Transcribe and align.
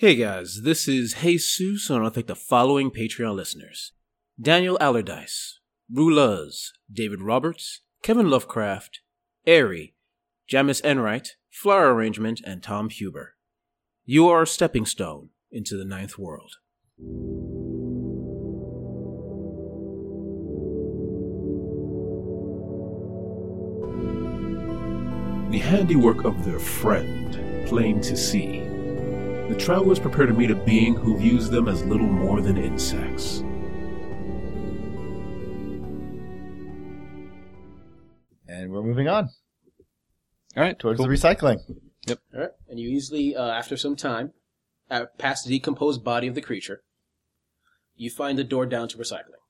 Hey 0.00 0.14
guys, 0.14 0.60
this 0.62 0.86
is 0.86 1.22
Jesus, 1.24 1.90
and 1.90 1.98
I 1.98 2.02
want 2.02 2.14
to 2.14 2.18
thank 2.18 2.28
the 2.28 2.36
following 2.36 2.92
Patreon 2.92 3.34
listeners 3.34 3.94
Daniel 4.40 4.78
Allardyce, 4.80 5.58
Ruluz, 5.92 6.68
David 6.88 7.20
Roberts, 7.20 7.80
Kevin 8.04 8.30
Lovecraft, 8.30 9.00
Airy, 9.44 9.94
Jamis 10.48 10.80
Enright, 10.84 11.30
Flower 11.50 11.92
Arrangement, 11.92 12.40
and 12.46 12.62
Tom 12.62 12.90
Huber. 12.90 13.34
You 14.04 14.28
are 14.28 14.42
a 14.42 14.46
stepping 14.46 14.86
stone 14.86 15.30
into 15.50 15.76
the 15.76 15.84
ninth 15.84 16.16
world. 16.16 16.52
The 25.50 25.58
handiwork 25.58 26.24
of 26.24 26.44
their 26.44 26.60
friend, 26.60 27.66
plain 27.66 28.00
to 28.02 28.16
see. 28.16 28.67
The 29.48 29.56
travelers 29.56 29.98
prepare 29.98 30.26
to 30.26 30.34
meet 30.34 30.50
a 30.50 30.54
being 30.54 30.94
who 30.94 31.16
views 31.16 31.48
them 31.48 31.68
as 31.68 31.82
little 31.84 32.06
more 32.06 32.40
than 32.42 32.58
insects. 32.58 33.42
And 38.46 38.70
we're 38.72 38.82
moving 38.82 39.08
on 39.08 39.30
All 40.56 40.62
right, 40.62 40.78
towards 40.78 40.98
cool. 40.98 41.06
the 41.06 41.12
recycling. 41.14 41.60
Yep. 42.06 42.18
All 42.34 42.40
right, 42.40 42.50
and 42.68 42.78
you 42.78 42.88
easily, 42.88 43.34
uh, 43.36 43.48
after 43.48 43.76
some 43.76 43.96
time, 43.96 44.32
uh, 44.90 45.06
past 45.18 45.44
the 45.46 45.50
decomposed 45.50 46.02
body 46.04 46.26
of 46.26 46.34
the 46.34 46.40
creature, 46.42 46.82
you 47.94 48.10
find 48.10 48.38
the 48.38 48.44
door 48.44 48.66
down 48.66 48.88
to 48.88 48.98
recycling. 48.98 49.40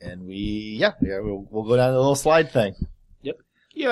And 0.00 0.26
we, 0.26 0.76
yeah, 0.78 0.92
yeah, 1.00 1.20
we'll, 1.20 1.46
we'll 1.50 1.64
go 1.64 1.76
down 1.76 1.92
the 1.92 1.98
little 1.98 2.14
slide 2.16 2.50
thing. 2.52 2.74
Yep. 3.22 3.36
Yay! 3.74 3.88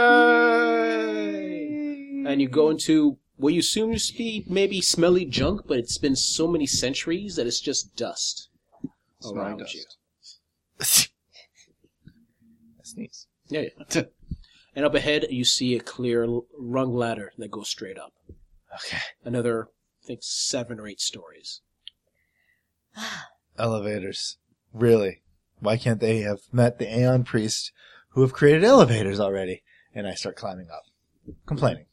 And 2.27 2.41
you 2.41 2.49
go 2.49 2.71
into 2.71 3.19
what 3.41 3.55
you 3.55 3.61
assume 3.61 3.95
to 3.95 4.17
be 4.17 4.45
maybe 4.47 4.81
smelly 4.81 5.25
junk, 5.25 5.63
but 5.67 5.79
it's 5.79 5.99
been 5.99 6.17
so 6.17 6.47
many 6.47 6.67
centuries 6.67 7.37
that 7.37 7.47
it's 7.47 7.61
just 7.61 7.97
dust 7.97 8.49
oh, 9.25 9.35
around 9.35 9.59
dust. 9.59 9.75
you. 9.75 9.85
Sneeze. 12.83 13.27
Yeah, 13.49 13.65
yeah. 13.95 14.03
and 14.77 14.85
up 14.85 14.95
ahead, 14.95 15.27
you 15.31 15.45
see 15.45 15.75
a 15.75 15.81
clear 15.81 16.25
l- 16.25 16.47
rung 16.59 16.95
ladder 16.95 17.33
that 17.39 17.51
goes 17.51 17.69
straight 17.69 17.99
up. 17.99 18.13
Okay. 18.87 18.99
Another, 19.25 19.69
I 20.05 20.07
think, 20.07 20.21
seven 20.23 20.79
or 20.79 20.87
eight 20.87 21.01
stories. 21.01 21.63
Elevators. 23.59 24.37
Really? 24.73 25.23
Why 25.61 25.77
can't 25.77 26.01
they 26.01 26.21
have 26.21 26.41
met 26.53 26.79
the 26.79 26.95
Aeon 26.95 27.25
Priest 27.25 27.73
who 28.11 28.21
have 28.21 28.33
created 28.33 28.65
elevators 28.65 29.19
already? 29.19 29.63
And 29.95 30.07
I 30.07 30.15
start 30.15 30.37
climbing 30.37 30.69
up. 30.71 30.85
Complaining. 31.47 31.87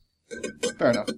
Fair 0.78 0.92
enough. 0.92 1.10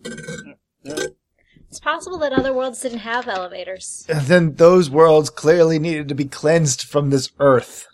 It's 1.70 1.80
possible 1.80 2.18
that 2.20 2.34
other 2.34 2.54
worlds 2.54 2.82
didn't 2.82 3.00
have 3.00 3.28
elevators. 3.28 4.06
And 4.10 4.22
then 4.26 4.56
those 4.56 4.90
worlds 4.90 5.30
clearly 5.30 5.78
needed 5.78 6.08
to 6.08 6.16
be 6.16 6.26
cleansed 6.26 6.84
from 6.84 7.10
this 7.10 7.32
earth. 7.40 7.88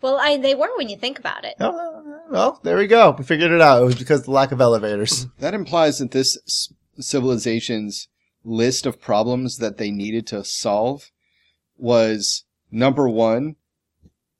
Well, 0.00 0.18
I, 0.20 0.36
they 0.36 0.54
were 0.54 0.76
when 0.76 0.88
you 0.88 0.96
think 0.96 1.18
about 1.18 1.44
it. 1.44 1.54
Oh, 1.58 2.22
well, 2.30 2.60
there 2.62 2.76
we 2.76 2.86
go. 2.86 3.14
We 3.18 3.24
figured 3.24 3.50
it 3.50 3.60
out. 3.60 3.82
It 3.82 3.86
was 3.86 3.96
because 3.96 4.20
of 4.20 4.26
the 4.26 4.32
lack 4.32 4.52
of 4.52 4.60
elevators. 4.60 5.26
That 5.38 5.54
implies 5.54 5.98
that 5.98 6.10
this 6.10 6.70
civilization's 7.00 8.08
list 8.44 8.86
of 8.86 9.00
problems 9.00 9.56
that 9.56 9.78
they 9.78 9.90
needed 9.90 10.26
to 10.28 10.44
solve 10.44 11.10
was 11.76 12.44
number 12.70 13.08
one, 13.08 13.56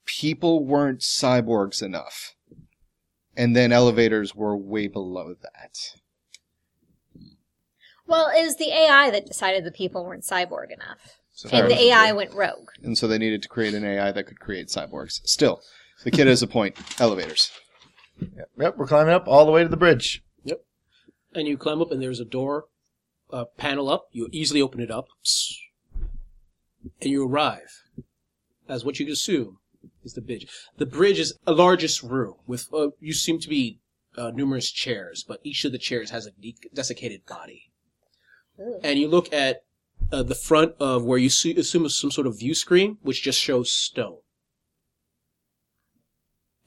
people 0.05 0.64
weren't 0.64 1.01
cyborgs 1.01 1.83
enough. 1.83 2.34
And 3.39 3.55
then 3.55 3.70
elevators 3.70 4.34
were 4.34 4.56
way 4.56 4.89
below 4.89 5.36
that. 5.41 5.94
Well, 8.05 8.30
it 8.36 8.42
was 8.42 8.56
the 8.56 8.72
AI 8.72 9.11
that 9.11 9.27
decided 9.27 9.62
the 9.64 9.70
people 9.70 10.05
weren't 10.05 10.25
cyborg 10.25 10.72
enough. 10.72 11.20
So 11.33 11.48
And 11.53 11.70
the 11.70 11.78
AI 11.78 12.11
went 12.11 12.34
rogue. 12.34 12.70
And 12.83 12.98
so 12.98 13.06
they 13.06 13.17
needed 13.17 13.42
to 13.42 13.48
create 13.48 13.75
an 13.75 13.84
AI 13.84 14.11
that 14.11 14.25
could 14.25 14.41
create 14.41 14.67
cyborgs. 14.67 15.20
Still, 15.25 15.61
the 16.03 16.11
kid 16.11 16.27
has 16.27 16.42
a 16.42 16.48
point. 16.48 16.77
Elevators. 17.01 17.52
Yep, 18.20 18.51
yep, 18.58 18.77
we're 18.77 18.89
climbing 18.89 19.14
up 19.14 19.29
all 19.29 19.46
the 19.46 19.52
way 19.52 19.62
to 19.62 19.68
the 19.68 19.77
bridge. 19.77 20.24
Yep. 20.42 20.64
And 21.33 21.46
you 21.46 21.57
climb 21.57 21.80
up, 21.80 21.92
and 21.92 22.02
there's 22.02 22.18
a 22.18 22.24
door, 22.24 22.64
a 23.30 23.45
panel 23.45 23.89
up. 23.89 24.08
You 24.11 24.29
easily 24.33 24.61
open 24.61 24.80
it 24.80 24.91
up, 24.91 25.07
and 27.01 27.11
you 27.12 27.24
arrive 27.24 27.85
as 28.68 28.85
what 28.85 28.98
you 28.98 29.07
could 29.07 29.12
assume 29.12 29.58
is 30.04 30.14
the 30.14 30.20
bridge. 30.20 30.46
The 30.76 30.86
bridge 30.86 31.18
is 31.18 31.34
a 31.46 31.52
largest 31.52 32.02
room 32.02 32.34
with 32.46 32.68
uh, 32.72 32.88
you 33.00 33.12
seem 33.12 33.38
to 33.40 33.48
be 33.48 33.80
uh, 34.16 34.30
numerous 34.30 34.70
chairs, 34.70 35.24
but 35.26 35.40
each 35.44 35.64
of 35.64 35.72
the 35.72 35.78
chairs 35.78 36.10
has 36.10 36.26
a 36.26 36.32
de- 36.32 36.56
desiccated 36.74 37.26
body. 37.26 37.70
Ooh. 38.60 38.80
And 38.82 38.98
you 38.98 39.08
look 39.08 39.32
at 39.32 39.62
uh, 40.10 40.22
the 40.22 40.34
front 40.34 40.74
of 40.80 41.04
where 41.04 41.18
you 41.18 41.30
see, 41.30 41.54
assume 41.56 41.84
is 41.84 41.96
some 41.96 42.10
sort 42.10 42.26
of 42.26 42.38
view 42.38 42.54
screen, 42.54 42.98
which 43.02 43.22
just 43.22 43.38
shows 43.38 43.70
stone. 43.70 44.18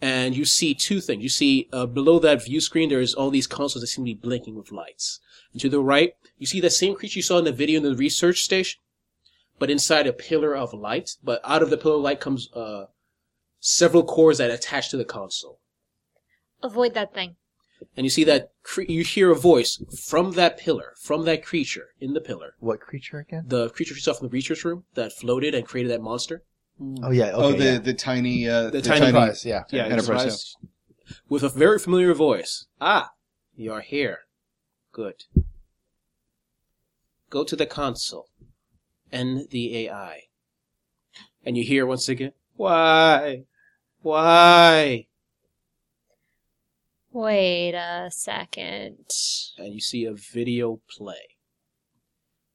And 0.01 0.35
you 0.35 0.45
see 0.45 0.73
two 0.73 0.99
things. 0.99 1.21
You 1.21 1.29
see 1.29 1.69
uh, 1.71 1.85
below 1.85 2.17
that 2.19 2.43
view 2.43 2.59
screen, 2.59 2.89
there's 2.89 3.13
all 3.13 3.29
these 3.29 3.45
consoles 3.45 3.81
that 3.81 3.88
seem 3.88 4.05
to 4.05 4.15
be 4.15 4.19
blinking 4.19 4.55
with 4.55 4.71
lights. 4.71 5.19
And 5.53 5.61
to 5.61 5.69
the 5.69 5.79
right, 5.79 6.13
you 6.38 6.47
see 6.47 6.59
that 6.61 6.71
same 6.71 6.95
creature 6.95 7.19
you 7.19 7.23
saw 7.23 7.38
in 7.38 7.45
the 7.45 7.51
video 7.51 7.77
in 7.77 7.83
the 7.83 7.95
research 7.95 8.41
station, 8.41 8.79
but 9.59 9.69
inside 9.69 10.07
a 10.07 10.13
pillar 10.13 10.55
of 10.55 10.73
light. 10.73 11.17
But 11.23 11.39
out 11.43 11.61
of 11.61 11.69
the 11.69 11.77
pillar 11.77 11.95
of 11.95 12.01
light 12.01 12.19
comes 12.19 12.49
uh, 12.53 12.85
several 13.61 14.03
cores 14.03 14.39
that 14.39 14.51
attach 14.51 14.89
to 14.89 14.97
the 14.97 15.05
console. 15.05 15.59
Avoid 16.61 16.94
that 16.95 17.13
thing. 17.13 17.38
And 17.95 18.05
you 18.05 18.09
see 18.09 18.23
that 18.25 18.51
cre- 18.63 18.83
you 18.83 19.03
hear 19.03 19.31
a 19.31 19.35
voice 19.35 19.81
from 20.05 20.33
that 20.33 20.57
pillar, 20.57 20.94
from 21.01 21.25
that 21.25 21.44
creature 21.44 21.89
in 22.00 22.13
the 22.13 22.21
pillar. 22.21 22.55
What 22.59 22.79
creature 22.81 23.19
again? 23.19 23.45
The 23.47 23.69
creature 23.69 23.94
you 23.94 24.01
saw 24.01 24.13
from 24.13 24.27
the 24.27 24.31
research 24.31 24.66
room 24.66 24.83
that 24.95 25.13
floated 25.13 25.55
and 25.55 25.66
created 25.66 25.91
that 25.91 26.01
monster. 26.01 26.44
Oh, 27.03 27.11
yeah. 27.11 27.31
Okay, 27.31 27.33
oh, 27.35 27.51
the, 27.53 27.63
yeah. 27.63 27.77
the 27.79 27.94
tiny, 27.94 28.47
uh, 28.47 28.69
The 28.69 28.81
tiny 28.81 29.07
Enterprise, 29.07 29.45
yeah. 29.45 29.63
Yeah, 29.69 29.85
Enterprise, 29.85 30.21
Enterprise. 30.21 30.55
With 31.29 31.44
a 31.44 31.50
very 31.50 31.79
familiar 31.79 32.13
voice. 32.13 32.66
Ah, 32.79 33.11
you 33.55 33.71
are 33.71 33.81
here. 33.81 34.19
Good. 34.91 35.25
Go 37.29 37.44
to 37.44 37.55
the 37.55 37.66
console. 37.66 38.27
End 39.11 39.47
the 39.50 39.88
AI. 39.88 40.21
And 41.45 41.57
you 41.57 41.63
hear 41.63 41.85
once 41.85 42.07
again, 42.09 42.33
why? 42.55 43.44
Why? 44.01 45.07
Wait 47.12 47.73
a 47.73 48.09
second. 48.12 48.97
And 49.57 49.73
you 49.73 49.81
see 49.81 50.06
a 50.06 50.13
video 50.13 50.79
play. 50.89 51.35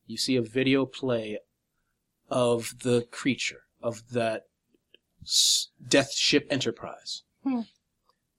You 0.06 0.16
see 0.16 0.36
a 0.36 0.42
video 0.42 0.86
play 0.86 1.38
of 2.30 2.74
the 2.82 3.06
creature, 3.10 3.62
of 3.82 4.10
that 4.12 4.46
death 5.88 6.12
ship 6.12 6.46
enterprise. 6.50 7.22
Hmm. 7.42 7.62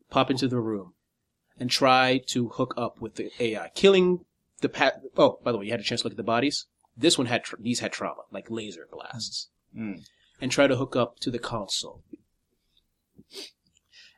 Pop 0.10 0.32
into 0.32 0.48
the 0.48 0.60
room 0.60 0.94
and 1.60 1.70
try 1.70 2.22
to 2.28 2.50
hook 2.50 2.74
up 2.78 3.00
with 3.02 3.16
the 3.16 3.32
AI, 3.40 3.70
killing 3.76 4.26
the 4.62 4.70
pat. 4.70 5.02
Oh, 5.18 5.40
by 5.44 5.52
the 5.52 5.58
way, 5.58 5.66
you 5.66 5.72
had 5.72 5.80
a 5.80 5.84
chance 5.84 6.02
to 6.02 6.08
look 6.08 6.14
at 6.14 6.18
the 6.18 6.24
bodies. 6.24 6.66
This 6.96 7.18
one 7.18 7.28
had 7.28 7.44
tra- 7.44 7.62
these 7.62 7.80
had 7.82 7.92
trauma, 7.92 8.24
like 8.32 8.50
laser 8.50 8.88
blasts, 8.92 9.50
Mm. 9.76 10.04
and 10.42 10.52
try 10.52 10.66
to 10.68 10.78
hook 10.78 10.96
up 10.96 11.20
to 11.20 11.30
the 11.30 11.38
console, 11.40 12.02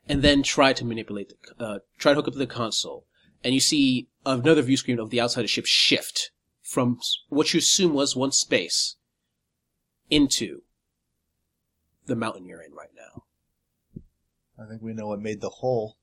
and 0.08 0.22
then 0.22 0.42
try 0.42 0.72
to 0.72 0.84
manipulate 0.84 1.32
the 1.58 1.64
uh, 1.64 1.78
try 1.98 2.12
to 2.12 2.16
hook 2.16 2.28
up 2.28 2.32
to 2.34 2.38
the 2.38 2.46
console, 2.46 3.06
and 3.44 3.54
you 3.54 3.60
see 3.60 4.08
another 4.26 4.62
view 4.62 4.76
screen 4.76 4.98
of 4.98 5.10
the 5.10 5.20
outside 5.20 5.40
of 5.40 5.44
the 5.44 5.48
ship 5.48 5.66
shift 5.66 6.30
from 6.62 6.98
what 7.28 7.52
you 7.52 7.58
assume 7.58 7.94
was 7.94 8.14
once 8.16 8.38
space 8.38 8.96
into 10.08 10.62
the 12.06 12.16
mountain 12.16 12.44
you're 12.44 12.62
in 12.62 12.72
right 12.72 12.90
now. 12.96 13.24
I 14.62 14.68
think 14.68 14.82
we 14.82 14.92
know 14.92 15.08
what 15.08 15.20
made 15.20 15.40
the 15.40 15.48
hole. 15.48 15.96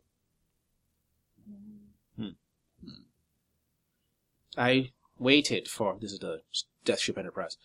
I 4.58 4.92
waited 5.20 5.68
for 5.68 5.98
this 6.02 6.12
is 6.12 6.20
the 6.20 6.42
Death 6.84 7.02
Ship 7.02 7.18
Enterprise, 7.18 7.58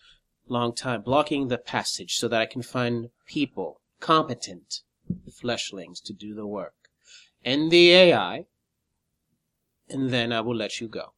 long 0.47 0.75
time, 0.75 1.01
blocking 1.01 1.47
the 1.47 1.57
passage 1.57 2.17
so 2.17 2.27
that 2.27 2.39
I 2.39 2.45
can 2.45 2.61
find 2.61 3.09
people, 3.25 3.81
competent 3.99 4.81
fleshlings 5.29 6.01
to 6.03 6.13
do 6.13 6.33
the 6.33 6.47
work, 6.47 6.89
and 7.43 7.71
the 7.71 7.91
AI, 7.91 8.45
and 9.89 10.09
then 10.09 10.31
I 10.31 10.41
will 10.41 10.55
let 10.55 10.79
you 10.81 10.87
go. 10.87 11.13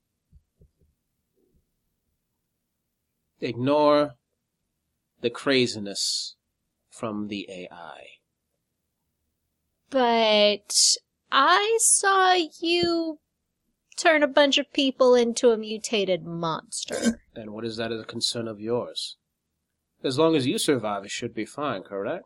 Ignore 3.40 4.16
the 5.22 5.30
craziness 5.30 6.36
from 6.90 7.28
the 7.28 7.50
AI. 7.50 8.08
But 9.90 10.98
I 11.32 11.78
saw 11.80 12.34
you 12.60 13.20
turn 13.98 14.24
a 14.24 14.28
bunch 14.28 14.58
of 14.58 14.72
people 14.74 15.16
into 15.16 15.52
a 15.52 15.58
mutated 15.58 16.26
monster. 16.26 17.20
And 17.36 17.52
what 17.52 17.66
is 17.66 17.76
that 17.76 17.92
as 17.92 18.00
a 18.00 18.06
concern 18.06 18.48
of 18.48 18.62
yours? 18.62 19.18
As 20.04 20.18
long 20.18 20.38
as 20.38 20.48
you 20.48 20.58
survive, 20.58 21.04
it 21.04 21.12
should 21.12 21.34
be 21.34 21.46
fine, 21.46 21.84
correct? 21.84 22.26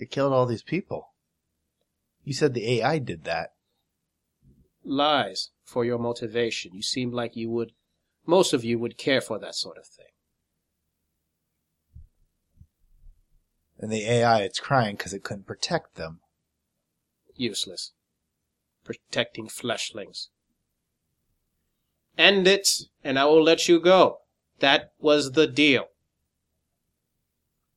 You 0.00 0.06
killed 0.06 0.32
all 0.32 0.46
these 0.46 0.62
people. 0.62 1.12
You 2.24 2.32
said 2.32 2.54
the 2.54 2.80
AI 2.80 2.98
did 2.98 3.24
that. 3.24 3.50
Lies 4.82 5.50
for 5.62 5.84
your 5.84 5.98
motivation. 5.98 6.74
You 6.74 6.80
seem 6.80 7.12
like 7.12 7.36
you 7.36 7.50
would 7.50 7.72
Most 8.24 8.54
of 8.54 8.64
you 8.64 8.78
would 8.78 8.96
care 8.96 9.20
for 9.20 9.38
that 9.38 9.54
sort 9.54 9.76
of 9.76 9.86
thing. 9.86 10.06
And 13.78 13.92
the 13.92 14.08
AI, 14.08 14.40
it's 14.40 14.58
crying 14.58 14.96
because 14.96 15.12
it 15.12 15.22
couldn't 15.22 15.46
protect 15.46 15.96
them. 15.96 16.20
Useless. 17.36 17.92
Protecting 18.84 19.48
fleshlings. 19.48 20.28
End 22.16 22.46
it, 22.48 22.68
and 23.04 23.18
I 23.18 23.26
will 23.26 23.42
let 23.42 23.68
you 23.68 23.78
go. 23.80 24.20
That 24.60 24.92
was 24.98 25.32
the 25.32 25.46
deal. 25.46 25.86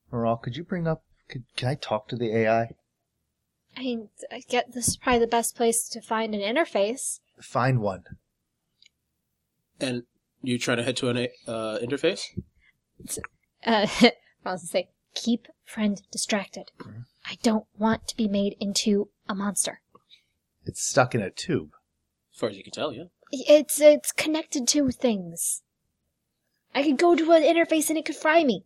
Moral, 0.10 0.38
could 0.38 0.56
you 0.56 0.64
bring 0.64 0.88
up? 0.88 1.04
Could, 1.30 1.44
can 1.56 1.70
I 1.70 1.75
talk 1.75 2.08
to 2.10 2.16
the 2.16 2.36
AI? 2.36 2.70
I 3.75 3.80
mean, 3.80 4.10
I 4.31 4.42
get 4.48 4.74
this 4.74 4.88
is 4.88 4.98
probably 4.98 5.20
the 5.20 5.28
best 5.28 5.56
place 5.56 5.88
to 5.90 6.02
find 6.02 6.36
an 6.36 6.42
interface. 6.42 7.20
Find 7.42 7.80
one. 7.80 8.04
And 9.80 10.04
you 10.42 10.60
trying 10.60 10.78
to 10.78 10.84
head 10.84 10.98
to 10.98 11.10
an 11.10 11.18
uh, 11.48 11.80
interface? 11.81 12.25
Uh, 13.66 13.88
I 14.02 14.12
was 14.52 14.60
gonna 14.64 14.68
say, 14.68 14.90
keep 15.16 15.48
friend 15.64 16.02
distracted. 16.12 16.72
I 17.25 17.38
don't 17.42 17.66
want 17.78 18.10
to 18.10 18.18
be 18.18 18.28
made 18.28 18.58
into 18.60 19.08
a 19.30 19.34
monster. 19.34 19.80
It's 20.66 20.84
stuck 20.84 21.16
in 21.16 21.22
a 21.22 21.30
tube. 21.30 21.70
As 22.34 22.40
far 22.40 22.50
as 22.50 22.58
you 22.58 22.64
can 22.64 22.74
tell, 22.74 22.92
yeah. 22.92 23.06
It's 23.31 23.80
it's 23.80 24.12
connected 24.12 24.68
to 24.68 24.92
things. 24.92 25.62
I 26.75 26.84
could 26.84 26.98
go 26.98 27.16
to 27.16 27.31
an 27.31 27.44
interface 27.44 27.88
and 27.90 27.98
it 27.98 28.06
could 28.06 28.18
fry 28.18 28.44
me. 28.44 28.66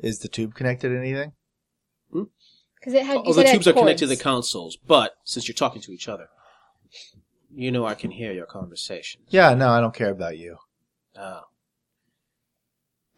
Is 0.00 0.18
the 0.20 0.28
tube 0.28 0.54
connected 0.54 0.90
to 0.90 0.98
anything? 0.98 1.32
Hmm? 2.12 2.24
Because 2.78 2.94
it 2.94 3.04
had. 3.04 3.14
you 3.14 3.22
Oh, 3.26 3.32
the 3.32 3.34
said 3.34 3.40
it 3.40 3.46
had 3.48 3.52
tubes 3.54 3.68
are 3.68 3.72
connected 3.72 4.04
to 4.04 4.06
the 4.06 4.14
cords. 4.16 4.22
consoles, 4.22 4.76
but 4.76 5.14
since 5.24 5.48
you're 5.48 5.54
talking 5.54 5.80
to 5.82 5.92
each 5.92 6.08
other, 6.08 6.28
you 7.54 7.70
know 7.72 7.86
I 7.86 7.94
can 7.94 8.10
hear 8.10 8.32
your 8.32 8.46
conversation. 8.46 9.22
Yeah, 9.28 9.54
no, 9.54 9.70
I 9.70 9.80
don't 9.80 9.94
care 9.94 10.10
about 10.10 10.38
you. 10.38 10.58
Oh. 11.18 11.42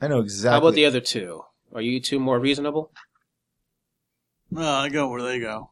I 0.00 0.06
know 0.06 0.20
exactly. 0.20 0.52
How 0.52 0.58
about 0.58 0.74
the 0.74 0.86
other 0.86 1.00
two? 1.00 1.42
Are 1.74 1.80
you 1.82 2.00
two 2.00 2.20
more 2.20 2.38
reasonable? 2.38 2.92
No, 4.50 4.62
I 4.62 4.88
go 4.88 5.08
where 5.08 5.20
they 5.22 5.40
go. 5.40 5.70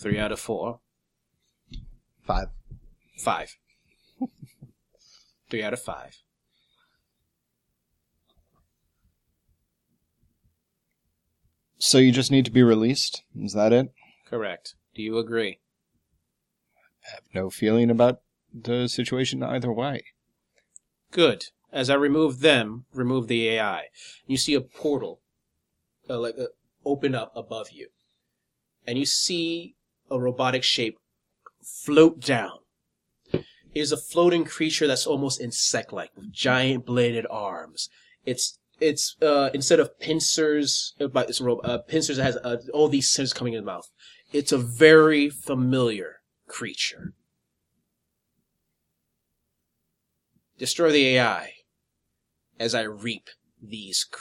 Three 0.00 0.18
out 0.18 0.30
of 0.32 0.38
four. 0.38 0.80
five? 2.22 2.48
Five. 3.18 3.56
Three 5.50 5.62
out 5.62 5.72
of 5.72 5.80
five. 5.82 6.18
So 11.80 11.96
you 11.96 12.12
just 12.12 12.30
need 12.30 12.44
to 12.44 12.50
be 12.50 12.62
released? 12.62 13.22
Is 13.34 13.54
that 13.54 13.72
it? 13.72 13.90
Correct. 14.28 14.74
Do 14.94 15.02
you 15.02 15.16
agree? 15.16 15.60
I 17.06 17.14
have 17.14 17.24
no 17.34 17.48
feeling 17.48 17.90
about 17.90 18.20
the 18.52 18.86
situation 18.86 19.42
either 19.42 19.72
way. 19.72 20.04
Good. 21.10 21.46
As 21.72 21.88
I 21.88 21.94
remove 21.94 22.40
them, 22.40 22.84
remove 22.92 23.28
the 23.28 23.48
AI. 23.48 23.84
You 24.26 24.36
see 24.36 24.52
a 24.52 24.60
portal, 24.60 25.20
uh, 26.08 26.18
like 26.18 26.34
uh, 26.38 26.46
open 26.84 27.14
up 27.14 27.32
above 27.34 27.70
you, 27.70 27.88
and 28.86 28.98
you 28.98 29.06
see 29.06 29.74
a 30.10 30.20
robotic 30.20 30.62
shape 30.62 30.98
float 31.62 32.20
down. 32.20 32.58
It 33.32 33.42
is 33.72 33.92
a 33.92 33.96
floating 33.96 34.44
creature 34.44 34.86
that's 34.86 35.06
almost 35.06 35.40
insect-like, 35.40 36.10
with 36.14 36.32
giant 36.32 36.84
bladed 36.84 37.26
arms. 37.30 37.88
It's 38.26 38.58
it's 38.80 39.16
uh, 39.22 39.50
instead 39.54 39.80
of 39.80 39.98
pincers, 39.98 40.94
uh, 41.00 41.06
but 41.08 41.28
it's 41.28 41.40
a 41.40 41.44
ro- 41.44 41.58
uh, 41.60 41.78
pincers 41.78 42.16
that 42.16 42.24
has 42.24 42.36
uh, 42.38 42.56
all 42.72 42.88
these 42.88 43.08
scissors 43.08 43.32
coming 43.32 43.52
in 43.54 43.60
the 43.64 43.66
mouth. 43.66 43.88
It's 44.32 44.52
a 44.52 44.58
very 44.58 45.28
familiar 45.28 46.16
creature. 46.48 47.12
Destroy 50.58 50.92
the 50.92 51.06
AI 51.16 51.52
as 52.58 52.74
I 52.74 52.82
reap 52.82 53.28
these 53.62 54.06
c- 54.12 54.20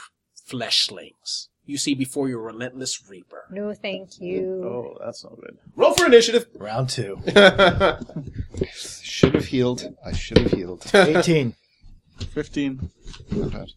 fleshlings. 0.50 1.48
You 1.66 1.78
see 1.78 1.94
before 1.94 2.28
your 2.28 2.42
relentless 2.42 3.08
reaper. 3.08 3.44
No, 3.52 3.74
thank 3.74 4.20
you. 4.20 4.64
Oh, 4.66 4.98
that's 5.06 5.24
not 5.24 5.36
good. 5.40 5.58
Roll 5.76 5.94
for 5.94 6.06
initiative. 6.08 6.48
Round 6.56 6.90
two. 6.90 7.20
Should 8.74 9.36
have 9.36 9.46
healed. 9.46 9.96
I 10.04 10.14
should 10.14 10.38
have 10.40 10.52
healed. 10.54 10.90
18. 10.94 11.54
15. 12.34 12.90
Not 13.32 13.52
bad. 13.52 13.68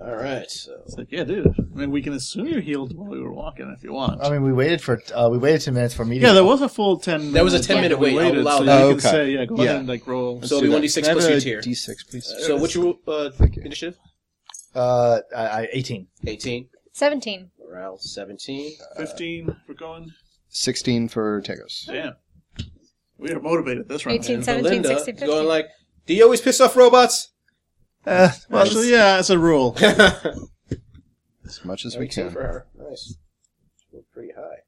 All 0.00 0.16
right. 0.16 0.50
So 0.50 0.76
It's 0.84 0.96
like, 0.96 1.10
yeah, 1.10 1.24
dude. 1.24 1.46
I 1.46 1.76
mean, 1.78 1.90
we 1.90 2.02
can 2.02 2.12
assume 2.12 2.46
you 2.46 2.60
healed 2.60 2.96
while 2.96 3.08
we 3.08 3.20
were 3.20 3.32
walking 3.32 3.72
if 3.76 3.82
you 3.84 3.92
want. 3.92 4.22
I 4.22 4.30
mean, 4.30 4.42
we 4.42 4.52
waited 4.52 4.80
for 4.82 5.00
uh, 5.14 5.28
we 5.30 5.38
waited 5.38 5.62
ten 5.62 5.74
minutes 5.74 5.94
for 5.94 6.02
a 6.02 6.06
meeting. 6.06 6.24
yeah, 6.26 6.32
there 6.34 6.44
was 6.44 6.60
a 6.62 6.68
full 6.68 6.98
10 6.98 7.32
There 7.32 7.44
was 7.44 7.52
a 7.52 7.56
minutes 7.56 7.66
10 7.68 7.76
minute 7.76 7.88
that 7.90 7.98
we 7.98 8.14
wait. 8.14 8.18
I'll 8.18 8.30
waited, 8.30 8.40
allow 8.40 8.58
so 8.58 8.64
that. 8.64 8.80
you 8.80 8.88
can 8.88 8.98
okay. 8.98 9.08
say, 9.10 9.30
yeah, 9.32 9.44
go 9.46 9.56
Yeah. 9.56 9.62
ahead 9.64 9.76
and 9.76 9.88
like 9.88 10.06
roll. 10.06 10.42
So 10.42 10.60
do 10.60 10.66
we 10.66 10.74
that. 10.74 10.82
1d6 10.82 10.94
Can 10.94 11.04
I 11.04 11.08
have 11.08 11.16
plus 11.16 11.26
a 11.26 11.30
your 11.30 11.40
tier. 11.40 11.72
D6, 11.72 12.10
please. 12.10 12.34
So 12.46 12.56
what's 12.56 12.74
your 12.74 12.94
uh, 13.06 13.30
initiative? 13.56 13.98
Uh, 14.74 15.20
I, 15.34 15.42
I, 15.62 15.68
18. 15.72 16.06
18. 16.26 16.68
17. 16.92 17.50
Morale 17.60 17.98
17. 17.98 18.72
15 18.96 19.56
for 19.66 19.74
going. 19.74 20.10
16 20.48 21.08
for 21.08 21.40
Tagos. 21.42 21.86
Damn. 21.86 22.14
We 23.18 23.30
are 23.32 23.40
motivated 23.40 23.88
this 23.88 24.04
round. 24.06 24.18
18. 24.20 24.34
And 24.36 24.44
17, 24.44 24.82
Valinda 24.82 24.94
16, 24.94 25.14
is 25.14 25.20
going 25.20 25.30
15. 25.32 25.48
like, 25.48 25.66
do 26.06 26.14
you 26.14 26.22
always 26.24 26.40
piss 26.40 26.60
off 26.60 26.76
robots? 26.76 27.30
Uh, 28.08 28.30
Well, 28.50 28.62
actually, 28.64 28.90
yeah, 28.90 29.16
as 29.16 29.30
a 29.30 29.38
rule. 29.38 29.76
As 29.80 31.64
much 31.64 31.86
as 31.86 31.96
we 31.96 32.04
18 32.04 32.24
can. 32.24 32.32
for 32.34 32.42
her. 32.42 32.66
Nice. 32.76 33.16
Rolled 33.90 34.04
Pretty 34.12 34.32
high. 34.36 34.58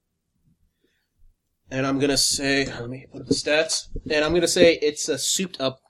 And 1.70 1.86
I'm 1.86 1.98
gonna 1.98 2.16
say, 2.16 2.64
let 2.66 2.88
me 2.88 3.06
put 3.12 3.20
up 3.20 3.26
the 3.28 3.34
stats. 3.34 3.88
And 4.10 4.24
I'm 4.24 4.32
gonna 4.32 4.48
say 4.48 4.78
it's 4.80 5.06
a 5.08 5.18
souped 5.18 5.60
up 5.60 5.80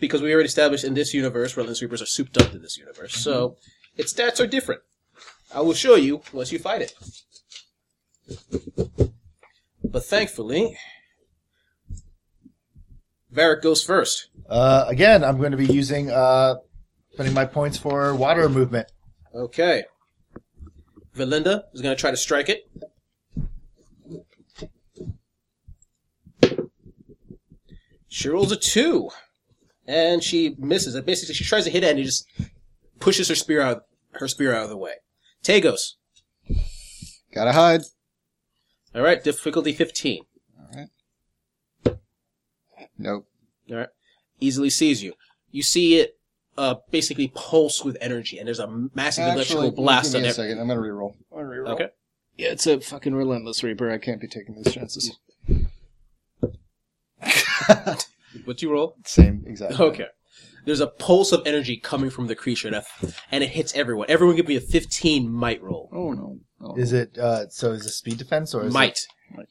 because 0.00 0.22
we 0.22 0.34
already 0.34 0.48
established 0.48 0.82
in 0.84 0.94
this 0.94 1.14
universe, 1.14 1.56
Relentless 1.56 1.80
Reapers 1.82 2.02
are 2.02 2.06
souped 2.06 2.36
up 2.36 2.52
in 2.52 2.62
this 2.62 2.76
universe. 2.76 3.14
So 3.14 3.56
its 3.96 4.12
stats 4.12 4.40
are 4.42 4.46
different. 4.48 4.80
I 5.54 5.60
will 5.60 5.72
show 5.74 5.94
you 5.94 6.22
once 6.32 6.50
you 6.50 6.58
fight 6.58 6.82
it. 6.82 6.94
But 9.84 10.04
thankfully, 10.04 10.76
Varric 13.32 13.62
goes 13.62 13.82
first. 13.84 14.28
uh, 14.48 14.84
again, 14.88 15.22
I'm 15.24 15.38
going 15.38 15.52
to 15.52 15.56
be 15.56 15.66
using 15.66 16.10
uh, 16.10 16.56
spending 17.12 17.34
my 17.34 17.44
points 17.44 17.76
for 17.76 18.14
water 18.14 18.48
movement. 18.48 18.90
Okay. 19.34 19.84
Valinda 21.16 21.64
is 21.72 21.82
going 21.82 21.94
to 21.94 22.00
try 22.00 22.10
to 22.10 22.16
strike 22.16 22.48
it. 22.48 22.70
She 28.08 28.28
rolls 28.28 28.50
a 28.50 28.56
two, 28.56 29.10
and 29.86 30.22
she 30.22 30.56
misses 30.58 30.94
it. 30.94 31.06
Basically, 31.06 31.34
she 31.34 31.44
tries 31.44 31.64
to 31.64 31.70
hit 31.70 31.84
it, 31.84 31.90
and 31.90 31.98
he 31.98 32.04
just 32.04 32.26
pushes 32.98 33.28
her 33.28 33.34
spear 33.36 33.60
out, 33.60 33.84
her 34.12 34.26
spear 34.26 34.54
out 34.54 34.64
of 34.64 34.68
the 34.68 34.76
way. 34.76 34.94
Tagos. 35.44 35.94
Gotta 37.32 37.52
hide. 37.52 37.82
All 38.94 39.02
right, 39.02 39.22
difficulty 39.22 39.72
fifteen. 39.72 40.24
All 40.58 40.68
right. 40.74 41.98
Nope. 42.98 43.28
All 43.70 43.76
right, 43.76 43.88
easily 44.40 44.70
sees 44.70 45.02
you. 45.02 45.14
You 45.52 45.62
see 45.62 45.98
it 45.98 46.18
uh, 46.56 46.76
basically 46.90 47.28
pulse 47.28 47.84
with 47.84 47.96
energy, 48.00 48.38
and 48.38 48.46
there's 48.46 48.58
a 48.58 48.88
massive 48.94 49.26
electrical 49.26 49.70
blast 49.70 50.12
give 50.12 50.16
on 50.16 50.22
me 50.22 50.28
a 50.28 50.30
it. 50.30 50.34
second. 50.34 50.58
I'm 50.60 50.68
gonna 50.68 50.80
reroll. 50.80 51.14
I'm 51.32 51.44
gonna 51.44 51.48
reroll. 51.48 51.68
Okay. 51.70 51.88
Yeah, 52.36 52.48
it's 52.48 52.66
a 52.66 52.80
fucking 52.80 53.14
relentless 53.14 53.62
reaper. 53.62 53.90
I 53.90 53.98
can't 53.98 54.20
be 54.20 54.28
taking 54.28 54.54
these 54.54 54.72
chances. 54.72 55.18
What's 58.44 58.62
you 58.62 58.70
roll? 58.70 58.96
Same 59.04 59.44
exact. 59.46 59.78
Okay. 59.78 60.06
There's 60.64 60.80
a 60.80 60.86
pulse 60.86 61.32
of 61.32 61.46
energy 61.46 61.76
coming 61.76 62.10
from 62.10 62.26
the 62.26 62.34
creature, 62.34 62.70
that, 62.70 62.84
and 63.30 63.42
it 63.42 63.48
hits 63.50 63.74
everyone. 63.74 64.06
Everyone 64.10 64.36
give 64.36 64.46
me 64.46 64.56
a 64.56 64.60
15 64.60 65.28
might 65.30 65.62
roll. 65.62 65.88
Oh, 65.92 66.12
no. 66.12 66.38
Oh, 66.60 66.76
Is 66.76 66.92
it 66.92 67.16
uh, 67.16 67.48
so? 67.48 67.72
Is 67.72 67.86
it 67.86 67.90
speed 67.92 68.18
defense 68.18 68.54
or 68.54 68.66
is 68.66 68.72
Might. 68.72 69.06
Might. 69.34 69.48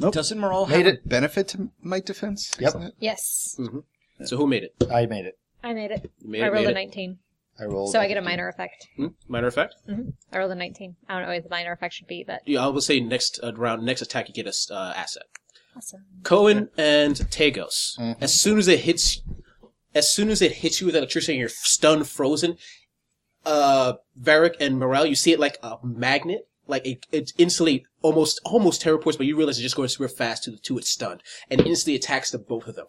Doesn't 0.00 0.38
Morale 0.38 0.66
Made 0.66 0.86
have 0.86 0.94
it. 0.94 1.00
a 1.04 1.08
benefit 1.08 1.48
to 1.48 1.70
might 1.82 2.04
defense? 2.06 2.50
Yep. 2.58 2.68
Isn't 2.68 2.82
it? 2.82 2.94
Yes. 2.98 3.58
So 4.24 4.36
who 4.36 4.46
made 4.46 4.62
it? 4.64 4.74
It, 4.80 4.90
I 4.90 5.06
made 5.06 5.24
it. 5.26 5.38
I 5.62 5.72
made 5.72 5.90
it. 5.90 6.10
You 6.20 6.28
Made 6.30 6.42
I 6.42 6.46
it, 6.46 6.52
rolled 6.52 6.66
made 6.66 6.76
a 6.76 6.80
it. 6.80 6.86
19. 6.86 7.18
I 7.60 7.64
rolled. 7.64 7.92
So 7.92 8.00
I 8.00 8.08
get 8.08 8.16
a 8.16 8.22
minor 8.22 8.48
effect. 8.48 8.88
Hmm? 8.96 9.08
Minor 9.28 9.46
effect? 9.46 9.76
I 10.32 10.38
rolled 10.38 10.50
a 10.50 10.54
19. 10.56 10.96
I 11.08 11.14
don't 11.14 11.22
know 11.28 11.32
what 11.34 11.42
the 11.44 11.48
minor 11.48 11.72
effect 11.72 11.94
should 11.94 12.08
be, 12.08 12.24
but 12.26 12.40
Yeah, 12.46 12.64
I 12.64 12.66
will 12.68 12.80
say 12.80 12.98
next 13.00 13.38
uh, 13.42 13.52
round, 13.54 13.84
next 13.84 14.02
attack, 14.02 14.28
you 14.28 14.34
get 14.34 14.46
a 14.46 14.48
s- 14.48 14.70
uh, 14.70 14.92
asset. 14.96 15.22
awesome. 15.76 16.04
Cohen 16.24 16.70
and 16.76 17.14
Tagos. 17.16 17.96
Mhm. 17.98 18.16
As 18.20 18.38
soon 18.40 18.58
as 18.58 18.66
it 18.68 18.80
hits, 18.80 19.22
as 19.94 20.10
soon 20.12 20.28
as 20.30 20.42
it 20.42 20.52
hits 20.52 20.80
you 20.80 20.86
with 20.86 20.96
electricity 20.96 21.34
and 21.34 21.40
you're 21.40 21.48
stunned, 21.48 22.08
frozen, 22.08 22.56
uh, 23.46 23.94
Varric 24.20 24.54
and 24.60 24.78
Morale, 24.78 25.06
you 25.06 25.14
see 25.14 25.32
it 25.32 25.38
like 25.38 25.58
a 25.62 25.76
magnet. 25.84 26.48
Like 26.66 26.86
it, 26.86 27.06
it 27.12 27.32
instantly 27.38 27.84
almost 28.02 28.40
almost 28.44 28.80
teleports, 28.80 29.16
but 29.18 29.26
you 29.26 29.36
realize 29.36 29.56
it's 29.58 29.62
just 29.62 29.76
going 29.76 29.88
super 29.88 30.08
fast 30.08 30.44
to 30.44 30.50
the 30.52 30.56
to 30.58 30.78
its 30.78 30.88
stunned, 30.88 31.22
and 31.50 31.60
instantly 31.60 31.94
attacks 31.96 32.30
the 32.30 32.38
both 32.38 32.66
of 32.68 32.76
them. 32.76 32.86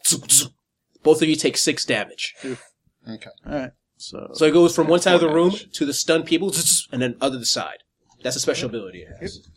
Both 1.04 1.22
of 1.22 1.28
you 1.30 1.36
take 1.36 1.58
six 1.58 1.86
damage. 1.86 2.34
Okay. 2.44 3.30
All 3.46 3.54
right. 3.54 3.72
So, 3.98 4.30
So 4.34 4.46
it 4.46 4.52
goes 4.52 4.76
from 4.76 4.88
one 4.88 5.00
side 5.02 5.16
of 5.16 5.22
the 5.22 5.30
room 5.30 5.50
damage. 5.52 5.72
to 5.78 5.86
the 5.86 5.94
stunned 5.94 6.26
people, 6.26 6.54
and 6.92 7.02
then 7.02 7.16
other 7.22 7.38
the 7.38 7.46
side. 7.46 7.78
That's 8.24 8.36
a 8.36 8.40
special 8.40 8.70
ability 8.70 9.04
it 9.04 9.18
has. 9.20 9.48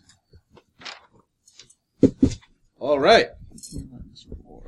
All 2.79 2.99
right. 2.99 3.29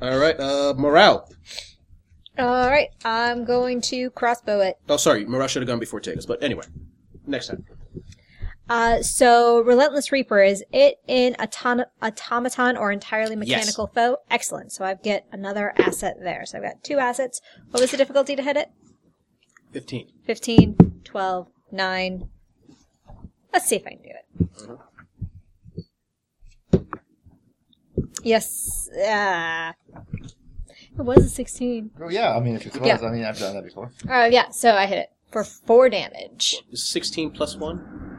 All 0.01 0.17
right. 0.17 0.39
Uh, 0.39 0.73
morale. 0.77 1.29
All 2.37 2.69
right, 2.69 2.87
I'm 3.05 3.45
going 3.45 3.81
to 3.81 4.09
crossbow 4.11 4.61
it. 4.61 4.77
Oh, 4.89 4.97
sorry. 4.97 5.25
Morale 5.25 5.47
should 5.47 5.61
have 5.61 5.67
gone 5.67 5.79
before 5.79 5.99
Tagos, 5.99 6.25
but 6.25 6.41
anyway, 6.41 6.63
next 7.27 7.47
time. 7.47 7.65
Uh, 8.71 9.01
so 9.01 9.59
Relentless 9.63 10.13
Reaper 10.13 10.41
is 10.41 10.63
it 10.71 10.95
an 11.09 11.35
auton- 11.41 11.83
automaton 12.01 12.77
or 12.77 12.89
entirely 12.89 13.35
mechanical 13.35 13.91
yes. 13.93 13.93
foe? 13.93 14.17
Excellent. 14.29 14.71
So 14.71 14.85
I 14.85 14.93
get 14.93 15.27
another 15.33 15.73
asset 15.77 16.15
there. 16.23 16.45
So 16.45 16.57
I've 16.57 16.63
got 16.63 16.81
two 16.81 16.97
assets. 16.97 17.41
What 17.71 17.81
was 17.81 17.91
the 17.91 17.97
difficulty 17.97 18.33
to 18.33 18.41
hit 18.41 18.55
it? 18.55 18.69
15. 19.73 20.07
15, 20.25 21.01
12, 21.03 21.47
9. 21.73 22.29
Let's 23.51 23.67
see 23.67 23.75
if 23.75 23.85
I 23.85 23.89
can 23.89 24.03
do 24.03 24.09
it. 24.09 24.25
Mm-hmm. 26.71 26.83
Yes. 28.23 28.89
Uh, 28.95 29.73
it 30.97 31.03
was 31.03 31.25
a 31.25 31.29
16. 31.29 31.91
Oh, 31.99 32.07
yeah. 32.07 32.37
I 32.37 32.39
mean, 32.39 32.55
if 32.55 32.67
it 32.67 32.79
was, 32.79 32.87
yeah. 32.87 33.05
I 33.05 33.11
mean, 33.11 33.25
I've 33.25 33.37
done 33.37 33.53
that 33.53 33.65
before. 33.65 33.91
Oh, 34.07 34.21
uh, 34.21 34.25
yeah. 34.27 34.49
So 34.51 34.73
I 34.73 34.85
hit 34.85 34.97
it 34.97 35.09
for 35.29 35.43
four 35.43 35.89
damage. 35.89 36.63
16 36.73 37.31
plus 37.31 37.57
1? 37.57 38.10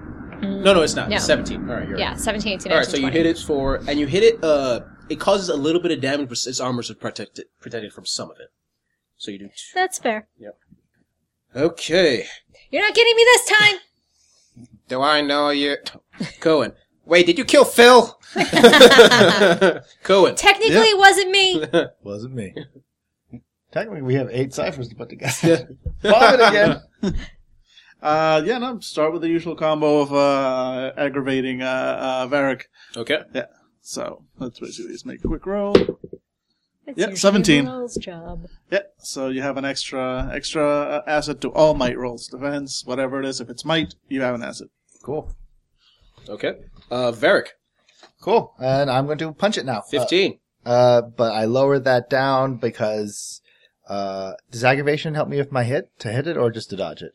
Mm-hmm. 0.43 0.65
No, 0.65 0.75
no, 0.75 0.83
it's 0.83 0.95
not. 0.97 1.09
No. 1.09 1.17
It's 1.17 1.25
17. 1.27 1.69
All 1.71 1.77
right, 1.77 1.89
you're 1.89 1.99
yeah, 1.99 2.11
right. 2.11 2.21
17, 2.21 2.53
18, 2.55 2.73
All 2.73 2.79
right, 2.79 2.85
so 2.87 2.99
20. 2.99 3.05
you 3.07 3.11
hit 3.13 3.27
it 3.27 3.39
for, 3.39 3.77
and 3.89 3.99
you 4.01 4.07
hit 4.07 4.25
it, 4.25 4.43
uh, 4.43 4.81
it 5.09 5.21
causes 5.21 5.49
a 5.49 5.55
little 5.57 5.81
bit 5.81 5.93
of 5.93 6.01
damage, 6.01 6.29
but 6.29 6.39
its 6.47 6.59
armor's 6.61 6.93
protected, 6.95 7.47
protected 7.61 7.93
from 7.93 8.07
some 8.07 8.31
of 8.31 8.39
it. 8.41 8.49
So 9.17 9.31
you 9.31 9.39
do 9.39 9.47
two. 9.47 9.53
That's 9.75 9.99
fair. 9.99 10.27
Yep. 10.39 10.59
Okay. 11.55 12.27
You're 12.71 12.83
not 12.83 12.95
getting 12.95 13.15
me 13.15 13.25
this 13.25 13.47
time! 13.47 14.69
do 14.89 15.01
I 15.01 15.21
know 15.21 15.51
you? 15.51 15.77
Cohen. 16.41 16.73
Wait, 17.05 17.27
did 17.27 17.39
you 17.39 17.45
kill 17.45 17.65
Phil? 17.65 18.19
Cohen. 20.03 20.35
Technically, 20.35 20.75
Yep. 20.75 20.87
it 20.87 20.99
wasn't 20.99 21.31
me. 21.31 21.65
Wasn't 22.03 22.35
me. 22.35 22.55
Technically, 23.73 24.03
we 24.03 24.15
have 24.15 24.29
eight 24.31 24.53
ciphers 24.55 24.89
to 24.89 24.95
put 24.95 25.09
together. 25.09 25.69
Bob 26.03 26.35
it 26.39 26.49
again. 26.49 27.17
Uh, 28.03 28.43
yeah, 28.45 28.59
no, 28.59 28.81
start 28.81 29.13
with 29.13 29.23
the 29.23 29.29
usual 29.29 29.55
combo 29.55 30.01
of 30.01 30.13
uh, 30.13 30.93
aggravating 30.97 31.63
uh, 31.63 31.67
uh, 31.67 32.27
Varric. 32.27 32.63
Okay. 32.97 33.21
Yeah, 33.33 33.47
so 33.81 34.25
let's 34.39 34.59
basically 34.59 34.93
just 34.93 35.07
make 35.07 35.25
a 35.25 35.29
quick 35.29 35.47
roll. 35.47 35.77
It's 36.85 36.99
Yeah, 36.99 37.11
usually 37.11 37.17
17. 37.17 37.65
Merle's 37.65 37.95
job. 37.95 38.49
Yeah, 38.73 38.81
so 38.99 39.29
you 39.29 39.43
have 39.43 39.57
an 39.57 39.65
extra 39.65 40.29
extra 40.35 40.65
uh, 40.65 41.03
asset 41.07 41.41
to 41.43 41.51
all 41.51 41.75
might 41.75 41.97
rolls, 41.97 42.27
defense, 42.27 42.83
whatever 42.85 43.21
it 43.21 43.25
is. 43.27 43.41
If 43.41 43.49
it's 43.49 43.65
might, 43.65 43.95
you 44.09 44.21
have 44.23 44.35
an 44.35 44.43
asset. 44.43 44.69
Cool. 45.05 45.33
Okay. 46.29 46.55
Uh, 46.91 47.13
Varric. 47.13 47.51
Cool. 48.21 48.53
And 48.59 48.91
I'm 48.91 49.07
going 49.07 49.19
to 49.19 49.33
punch 49.33 49.57
it 49.59 49.65
now. 49.65 49.81
Fifteen. 49.83 50.41
Uh, 50.67 50.69
uh, 50.69 51.03
but 51.03 51.33
I 51.33 51.45
lowered 51.45 51.85
that 51.85 52.11
down 52.11 52.57
because 52.57 53.41
uh, 53.89 54.33
does 54.51 54.65
aggravation 54.65 55.15
help 55.15 55.29
me 55.29 55.37
with 55.37 55.53
my 55.53 55.65
hit 55.65 55.91
to 56.01 56.13
hit 56.13 56.27
it 56.27 56.37
or 56.37 56.51
just 56.51 56.71
to 56.71 56.77
dodge 56.77 57.03
it? 57.03 57.13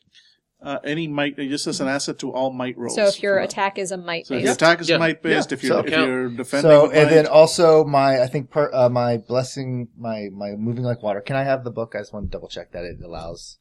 Uh, 0.59 0.79
any 0.83 1.07
might, 1.07 1.37
just 1.37 1.67
as 1.67 1.79
an 1.79 1.87
asset 1.87 2.17
to 2.17 2.31
all 2.33 2.51
might 2.51 2.75
rolls. 2.77 2.95
So 2.95 3.05
if 3.05 3.21
your 3.21 3.37
attack 3.37 3.77
is 3.77 3.91
a 3.91 3.97
might 3.97 4.25
so 4.25 4.33
if 4.33 4.43
your 4.43 4.53
attack 4.53 4.81
is 4.81 4.89
Yeah. 4.89 4.97
might 4.97 5.21
based, 5.21 5.51
Yeah. 5.51 5.55
if 5.55 5.63
you're 5.63 5.71
So- 5.73 5.79
if 5.85 5.89
you're 5.91 6.29
defending, 6.29 6.71
So 6.71 6.87
with 6.87 6.95
and 6.97 7.03
might- 7.09 7.13
then 7.13 7.27
also 7.27 7.83
my 7.85 8.21
I 8.23 8.27
think 8.27 8.49
per, 8.49 8.71
uh, 8.73 8.89
my 8.89 9.17
blessing 9.17 9.89
my 9.95 10.29
my 10.33 10.55
moving 10.55 10.83
like 10.83 11.03
water. 11.03 11.21
Can 11.21 11.35
I 11.35 11.43
have 11.43 11.63
the 11.63 11.69
book? 11.69 11.93
I 11.95 11.99
just 11.99 12.11
want 12.11 12.25
to 12.25 12.31
double 12.31 12.47
check 12.47 12.71
that 12.71 12.83
it 12.83 12.97
allows. 13.03 13.59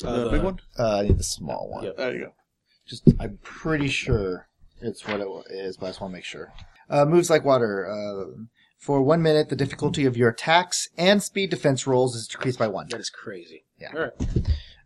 the 0.00 0.08
Uh, 0.08 0.30
big 0.30 0.42
one. 0.42 0.60
Uh, 0.78 0.98
I 0.98 1.02
need 1.02 1.18
the 1.18 1.22
small 1.24 1.68
one. 1.70 1.84
Yeah. 1.84 1.90
There 1.96 2.12
you 2.14 2.20
go. 2.26 2.32
Just 2.86 3.02
I'm 3.20 3.38
pretty 3.42 3.88
sure 3.88 4.48
it's 4.80 5.06
what 5.06 5.20
it 5.20 5.28
is, 5.50 5.76
but 5.76 5.86
I 5.86 5.88
just 5.90 6.00
want 6.00 6.12
to 6.12 6.16
make 6.16 6.24
sure. 6.24 6.52
Uh, 6.88 7.04
moves 7.04 7.28
like 7.28 7.44
water. 7.44 7.86
Uh, 7.86 8.44
for 8.78 9.02
one 9.02 9.20
minute, 9.20 9.48
the 9.50 9.56
difficulty 9.56 10.06
of 10.06 10.16
your 10.16 10.30
attacks 10.30 10.88
and 10.96 11.22
speed 11.22 11.50
defense 11.50 11.86
rolls 11.86 12.14
is 12.16 12.26
decreased 12.26 12.58
by 12.58 12.68
one. 12.68 12.86
That 12.90 13.00
is 13.00 13.10
crazy. 13.10 13.64
Yeah. 13.78 13.90
All 13.92 14.00
right. 14.00 14.12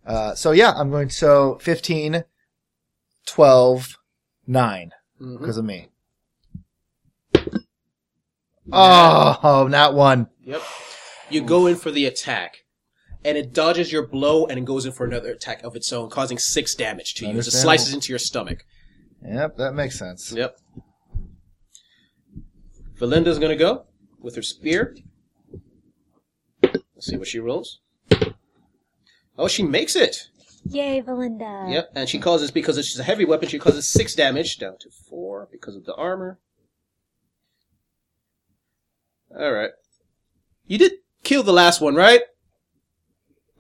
Uh, 0.07 0.35
so 0.35 0.51
yeah, 0.53 0.73
I'm 0.77 0.91
going 0.91 1.11
so 1.11 1.59
15, 1.61 2.25
12, 3.27 3.99
9 4.47 4.93
Mhm. 5.21 5.39
because 5.39 5.57
of 5.57 5.65
me. 5.65 5.89
Oh, 8.73 9.67
not 9.71 9.95
one. 9.95 10.29
Yep. 10.45 10.63
You 11.31 11.43
go 11.43 11.67
in 11.67 11.77
for 11.77 11.91
the 11.91 12.07
attack, 12.07 12.65
and 13.25 13.37
it 13.37 13.53
dodges 13.53 13.91
your 13.93 14.07
blow 14.07 14.47
and 14.47 14.67
goes 14.67 14.87
in 14.87 14.93
for 14.93 15.05
another 15.07 15.31
attack 15.33 15.63
of 15.63 15.75
its 15.77 15.93
own, 15.93 16.11
causing 16.11 16.39
six 16.39 16.75
damage 16.75 17.15
to 17.15 17.27
you 17.27 17.39
as 17.39 17.49
it 17.49 17.53
slices 17.53 17.93
into 17.95 18.13
your 18.13 18.19
stomach. 18.19 18.65
Yep, 19.25 19.57
that 19.57 19.75
makes 19.75 19.99
sense. 19.99 20.33
Yep. 20.33 20.59
Valinda's 22.99 23.39
gonna 23.39 23.57
go 23.57 23.87
with 24.21 24.37
her 24.37 24.43
spear. 24.43 24.97
Let's 26.63 27.07
see 27.07 27.17
what 27.17 27.29
she 27.29 27.39
rolls. 27.41 27.81
Oh, 29.43 29.49
she 29.49 29.65
makes 29.65 29.97
it. 29.97 30.29
Yay, 30.67 31.03
Valinda. 31.03 31.69
Yep, 31.69 31.91
and 31.97 32.09
she 32.09 32.21
causes 32.21 32.53
because 32.53 32.77
she's 32.77 33.01
a 33.01 33.03
heavy 33.03 33.25
weapon. 33.25 33.49
She 33.49 33.59
causes 33.59 33.89
six 33.89 34.15
damage 34.15 34.57
down 34.59 34.77
to 34.79 34.89
four 35.11 35.49
because 35.51 35.75
of 35.75 35.85
the 35.85 35.95
armor. 35.97 36.39
All 39.37 39.51
right, 39.51 39.71
you 40.67 40.79
did 40.79 40.93
kill 41.25 41.43
the 41.43 41.53
last 41.53 41.81
one, 41.81 41.97
right? 41.97 42.21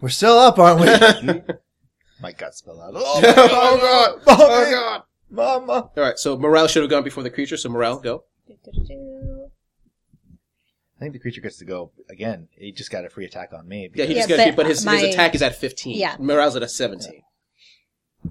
We're 0.01 0.11
still 0.11 0.39
up, 0.39 0.57
aren't 0.61 0.81
we? 0.81 1.43
My 2.23 2.31
guts 2.31 2.59
spill 2.59 2.81
out. 2.81 2.93
Oh, 2.95 3.21
my 3.21 3.29
Oh, 3.37 3.79
God! 3.81 4.23
Oh, 4.29 4.37
oh 4.39 4.71
god! 4.71 5.03
Mama! 5.31 5.73
All 5.73 5.93
right, 5.97 6.17
so 6.17 6.37
morale 6.39 6.69
should 6.69 6.83
have 6.85 6.91
gone 6.91 7.03
before 7.03 7.25
the 7.25 7.31
creature. 7.31 7.57
So 7.57 7.69
morale, 7.71 7.99
go. 7.99 8.23
I 11.03 11.05
think 11.07 11.15
the 11.15 11.19
creature 11.19 11.41
gets 11.41 11.57
to 11.57 11.65
go 11.65 11.91
again. 12.11 12.47
He 12.53 12.71
just 12.71 12.93
got 12.93 13.05
a 13.05 13.11
free 13.11 13.25
attack 13.25 13.53
on 13.53 13.67
me. 13.67 13.91
Yeah, 13.93 14.05
he 14.05 14.13
Yeah, 14.15 14.19
just 14.21 14.29
got 14.29 14.37
but 14.37 14.45
hit, 14.47 14.57
but 14.57 14.67
his, 14.67 14.87
my- 14.87 14.99
his 14.99 15.15
attack 15.15 15.35
is 15.35 15.43
at 15.43 15.57
fifteen. 15.57 15.99
Yeah. 15.99 16.15
morale's 16.21 16.55
at 16.55 16.63
a 16.63 16.69
seventeen. 16.69 17.23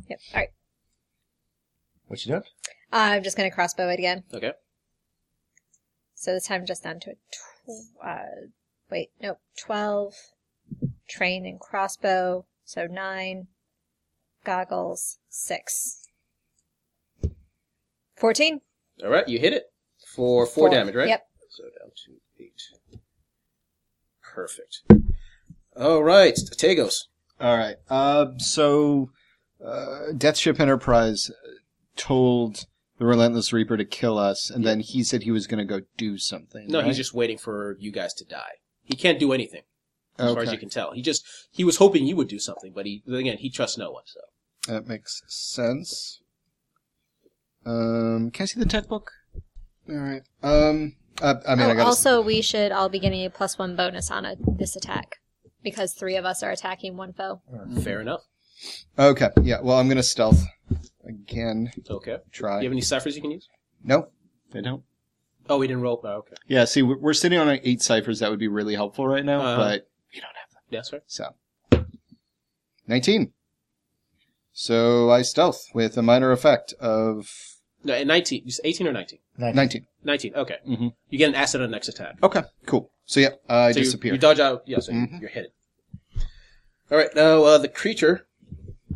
Yep. 0.10 0.20
All 0.34 0.40
right. 0.40 0.50
What 2.08 2.26
you 2.26 2.32
doing? 2.32 2.44
I'm 2.94 3.24
just 3.24 3.36
going 3.36 3.50
to 3.50 3.54
crossbow 3.54 3.90
it 3.90 4.00
again. 4.00 4.24
Okay. 4.34 4.54
So 6.16 6.32
this 6.34 6.48
time 6.48 6.66
just 6.66 6.84
down 6.84 7.02
to 7.02 7.10
a 7.10 7.14
tw- 7.14 8.06
uh, 8.06 8.48
wait, 8.90 9.10
nope, 9.22 9.40
12. 9.60 10.14
Train 11.10 11.46
and 11.46 11.60
crossbow. 11.60 12.46
So 12.64 12.88
9. 12.88 13.48
Goggles. 14.46 15.18
6. 15.30 16.08
14. 18.16 18.62
All 19.04 19.10
right, 19.10 19.28
you 19.28 19.40
hit 19.40 19.52
it 19.52 19.66
for 20.16 20.46
four, 20.46 20.70
damage, 20.70 20.96
right? 20.96 21.10
Yep. 21.10 21.26
So 21.50 21.64
down 21.64 21.92
to 22.06 22.12
eight. 22.42 23.00
Perfect. 24.22 24.84
All 25.76 26.04
right, 26.04 26.36
Tagos. 26.36 27.06
All 27.40 27.58
right. 27.58 27.76
Uh, 27.90 28.28
so, 28.38 29.12
uh, 29.64 30.12
Deathship 30.16 30.60
Enterprise 30.60 31.32
told 31.96 32.66
the 32.98 33.06
Relentless 33.06 33.52
Reaper 33.52 33.78
to 33.78 33.86
kill 33.86 34.18
us, 34.18 34.50
and 34.50 34.64
then 34.66 34.80
he 34.80 35.04
said 35.04 35.24
he 35.24 35.32
was 35.32 35.48
going 35.48 35.66
to 35.66 35.66
go 35.66 35.86
do 35.98 36.18
something. 36.18 36.68
No, 36.68 36.80
right? 36.80 36.88
he's 36.88 36.98
just 36.98 37.14
waiting 37.14 37.38
for 37.38 37.78
you 37.80 37.92
guys 37.92 38.14
to 38.16 38.26
die. 38.26 38.60
He 38.84 38.96
can't 38.96 39.20
do 39.20 39.34
anything, 39.34 39.64
as 40.20 40.34
far 40.34 40.44
as 40.44 40.52
you 40.52 40.58
can 40.58 40.70
tell. 40.70 40.92
He 40.92 41.02
just 41.02 41.26
he 41.52 41.64
was 41.64 41.78
hoping 41.78 42.06
you 42.06 42.16
would 42.16 42.28
do 42.28 42.40
something, 42.40 42.74
but 42.74 42.86
he 42.86 43.04
again 43.12 43.38
he 43.38 43.50
trusts 43.50 43.78
no 43.78 43.92
one. 43.92 44.04
So 44.06 44.20
That 44.72 44.88
makes 44.88 45.24
sense. 45.28 46.22
Um, 47.66 48.32
can 48.32 48.44
I 48.44 48.46
see 48.46 48.60
the 48.60 48.66
tech 48.66 48.88
book? 48.88 49.12
All 49.90 49.96
right. 49.96 50.22
Um, 50.44 50.96
uh, 51.22 51.36
I 51.48 51.56
mean, 51.56 51.68
oh, 51.68 51.72
I 51.72 51.76
got 51.76 51.86
also, 51.88 52.22
we 52.22 52.42
should 52.42 52.72
all 52.72 52.90
be 52.90 53.00
getting 53.00 53.24
a 53.26 53.30
plus 53.30 53.58
one 53.58 53.76
bonus 53.76 54.10
on 54.12 54.26
a, 54.26 54.36
this 54.58 54.76
attack 54.76 55.18
because 55.64 55.94
three 55.94 56.16
of 56.16 56.26
us 56.26 56.44
are 56.44 56.52
attacking 56.52 56.98
one 56.98 57.14
foe. 57.14 57.42
fair 57.84 58.02
enough. 58.02 58.22
Okay. 58.98 59.30
Yeah. 59.42 59.60
Well, 59.62 59.78
I'm 59.78 59.88
going 59.88 59.98
to 59.98 60.04
stealth 60.04 60.44
again. 61.06 61.72
Okay. 61.90 62.18
Try. 62.32 62.60
Do 62.60 62.64
you 62.64 62.70
have 62.70 62.74
any 62.74 62.82
ciphers 62.82 63.16
you 63.16 63.22
can 63.22 63.32
use? 63.32 63.48
No, 63.84 64.10
they 64.52 64.62
don't. 64.62 64.84
Oh, 65.50 65.58
we 65.58 65.68
didn't 65.68 65.82
roll. 65.82 66.00
Oh, 66.04 66.10
okay. 66.20 66.36
Yeah. 66.48 66.66
See, 66.66 66.82
we're 66.84 66.98
we're 66.98 67.14
sitting 67.14 67.40
on 67.40 67.48
like 67.48 67.62
eight 67.64 67.82
ciphers. 67.82 68.20
That 68.20 68.30
would 68.30 68.40
be 68.40 68.48
really 68.48 68.76
helpful 68.76 69.08
right 69.08 69.26
now, 69.26 69.42
Uh-huh. 69.42 69.58
but 69.58 69.90
we 70.14 70.20
don't 70.22 70.30
have 70.36 70.52
them. 70.52 70.62
That's 70.70 70.94
right. 70.94 71.02
So, 71.08 71.34
nineteen. 72.88 73.34
So 74.54 75.10
I 75.10 75.22
stealth 75.24 75.68
with 75.74 75.98
a 75.98 76.02
minor 76.02 76.32
effect 76.32 76.74
of 76.80 77.28
No, 77.84 77.94
at 77.94 78.06
nineteen. 78.08 78.44
You 78.46 78.52
said 78.52 78.66
eighteen 78.66 78.88
or 78.88 78.92
nineteen? 78.94 79.20
nineteen. 79.38 79.88
Nineteen. 80.04 80.36
Okay. 80.36 80.58
Mhm. 80.68 80.94
You 81.10 81.18
get 81.18 81.30
an 81.30 81.36
asset 81.36 81.62
on 81.62 81.70
the 81.70 81.76
next 81.76 81.88
attack. 81.90 82.18
Okay. 82.22 82.44
Cool. 82.66 82.92
So 83.06 83.20
yeah, 83.20 83.30
I 83.50 83.72
so 83.72 83.80
you- 83.80 83.86
disappear. 83.86 84.14
You, 84.14 84.20
dodge 84.20 84.40
out. 84.40 84.64
Yeah. 84.68 84.80
So 84.80 84.92
you- 84.92 85.08
Mhm. 85.08 85.22
you're 85.22 85.30
hit. 85.30 85.54
All 86.92 86.98
right. 86.98 87.14
Now 87.16 87.44
uh, 87.44 87.58
the 87.58 87.68
creature 87.70 88.28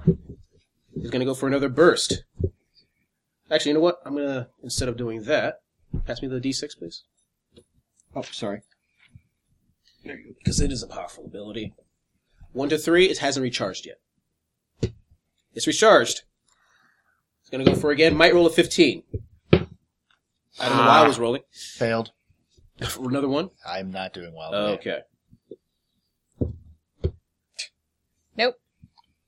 is 0.08 1.10
going 1.12 1.20
to 1.20 1.26
go 1.26 1.34
for 1.34 1.48
another 1.48 1.70
burst. 1.70 2.24
Actually, 3.50 3.70
you 3.70 3.74
know 3.76 3.82
what? 3.82 4.00
I'm 4.06 4.16
gonna 4.16 4.50
instead 4.64 4.88
of 4.90 4.98
doing 4.98 5.24
that, 5.24 5.62
pass 6.06 6.22
me 6.22 6.28
the 6.28 6.40
d6, 6.40 6.78
please. 6.78 7.04
oh, 8.16 8.22
sorry. 8.24 8.62
because 10.04 10.60
it 10.60 10.72
is 10.72 10.84
a 10.84 10.88
powerful 10.88 11.26
ability. 11.26 11.74
One 12.54 12.70
to 12.70 12.78
three, 12.78 13.06
it 13.10 13.18
hasn't 13.20 13.44
recharged 13.44 13.86
yet. 13.88 14.00
It's 15.54 15.68
recharged. 15.68 16.24
It's 17.46 17.52
gonna 17.52 17.64
go 17.64 17.76
for 17.76 17.92
again. 17.92 18.16
Might 18.18 18.34
roll 18.34 18.48
a 18.48 18.50
fifteen. 18.50 19.04
I 19.54 19.60
don't 20.70 20.78
know 20.78 20.86
why 20.86 21.00
I 21.04 21.08
was 21.08 21.20
rolling. 21.20 21.44
Failed. 21.52 22.12
Another 23.00 23.28
one. 23.30 23.50
I'm 23.68 23.92
not 23.92 24.14
doing 24.14 24.34
well. 24.34 24.54
Okay. 24.54 25.02
Nope. 28.38 28.56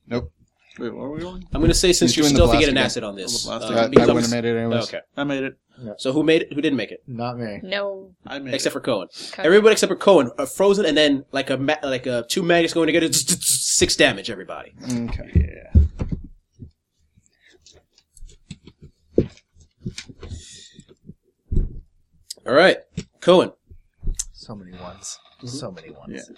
Nope. 0.07 0.31
Wait, 0.79 0.93
what 0.93 1.03
are 1.03 1.09
we 1.11 1.21
rolling? 1.23 1.43
I'm 1.53 1.61
going 1.61 1.69
to 1.69 1.73
say 1.73 1.91
since 1.93 2.11
He's 2.11 2.17
you're 2.17 2.23
doing 2.23 2.33
the 2.35 2.43
stealthy, 2.47 2.59
get 2.59 2.69
an 2.69 2.75
again. 2.77 2.85
asset 2.85 3.03
on 3.03 3.15
this. 3.15 3.43
The 3.43 3.49
blast 3.49 3.65
Uh. 3.71 3.75
I, 3.75 3.83
I 3.83 3.87
because 3.87 4.07
I'm- 4.07 4.15
wouldn't 4.15 4.33
have 4.33 4.43
made 4.43 4.49
it 4.49 4.57
anyways. 4.57 4.83
Okay. 4.85 4.99
I 5.15 5.23
made 5.23 5.43
it. 5.43 5.57
So 5.97 6.11
who 6.11 6.23
made 6.23 6.41
it? 6.43 6.53
Who 6.53 6.61
didn't 6.61 6.77
make 6.77 6.91
it? 6.91 7.03
Not 7.07 7.37
me. 7.37 7.59
No. 7.63 8.11
I 8.25 8.39
made 8.39 8.53
Except 8.55 8.71
it. 8.71 8.73
for 8.73 8.79
Cohen. 8.81 9.07
Cohen. 9.31 9.45
Everybody 9.45 9.73
except 9.73 9.89
for 9.91 9.95
Cohen 9.95 10.31
are 10.39 10.47
frozen, 10.47 10.85
and 10.87 10.97
then 10.97 11.23
like 11.31 11.51
a 11.51 11.57
ma- 11.57 11.75
like 11.83 12.07
a 12.07 12.25
two 12.27 12.41
magnets 12.41 12.73
going 12.73 12.87
together, 12.87 13.11
six 13.13 13.95
damage. 13.95 14.31
Everybody. 14.31 14.73
Okay. 14.83 15.31
Yeah. 15.75 15.81
All 22.47 22.53
right, 22.53 22.77
Cohen. 23.19 23.51
So 24.33 24.55
many 24.55 24.71
ones. 24.77 25.19
Mm-hmm. 25.39 25.47
So 25.47 25.71
many 25.71 25.91
ones. 25.91 26.31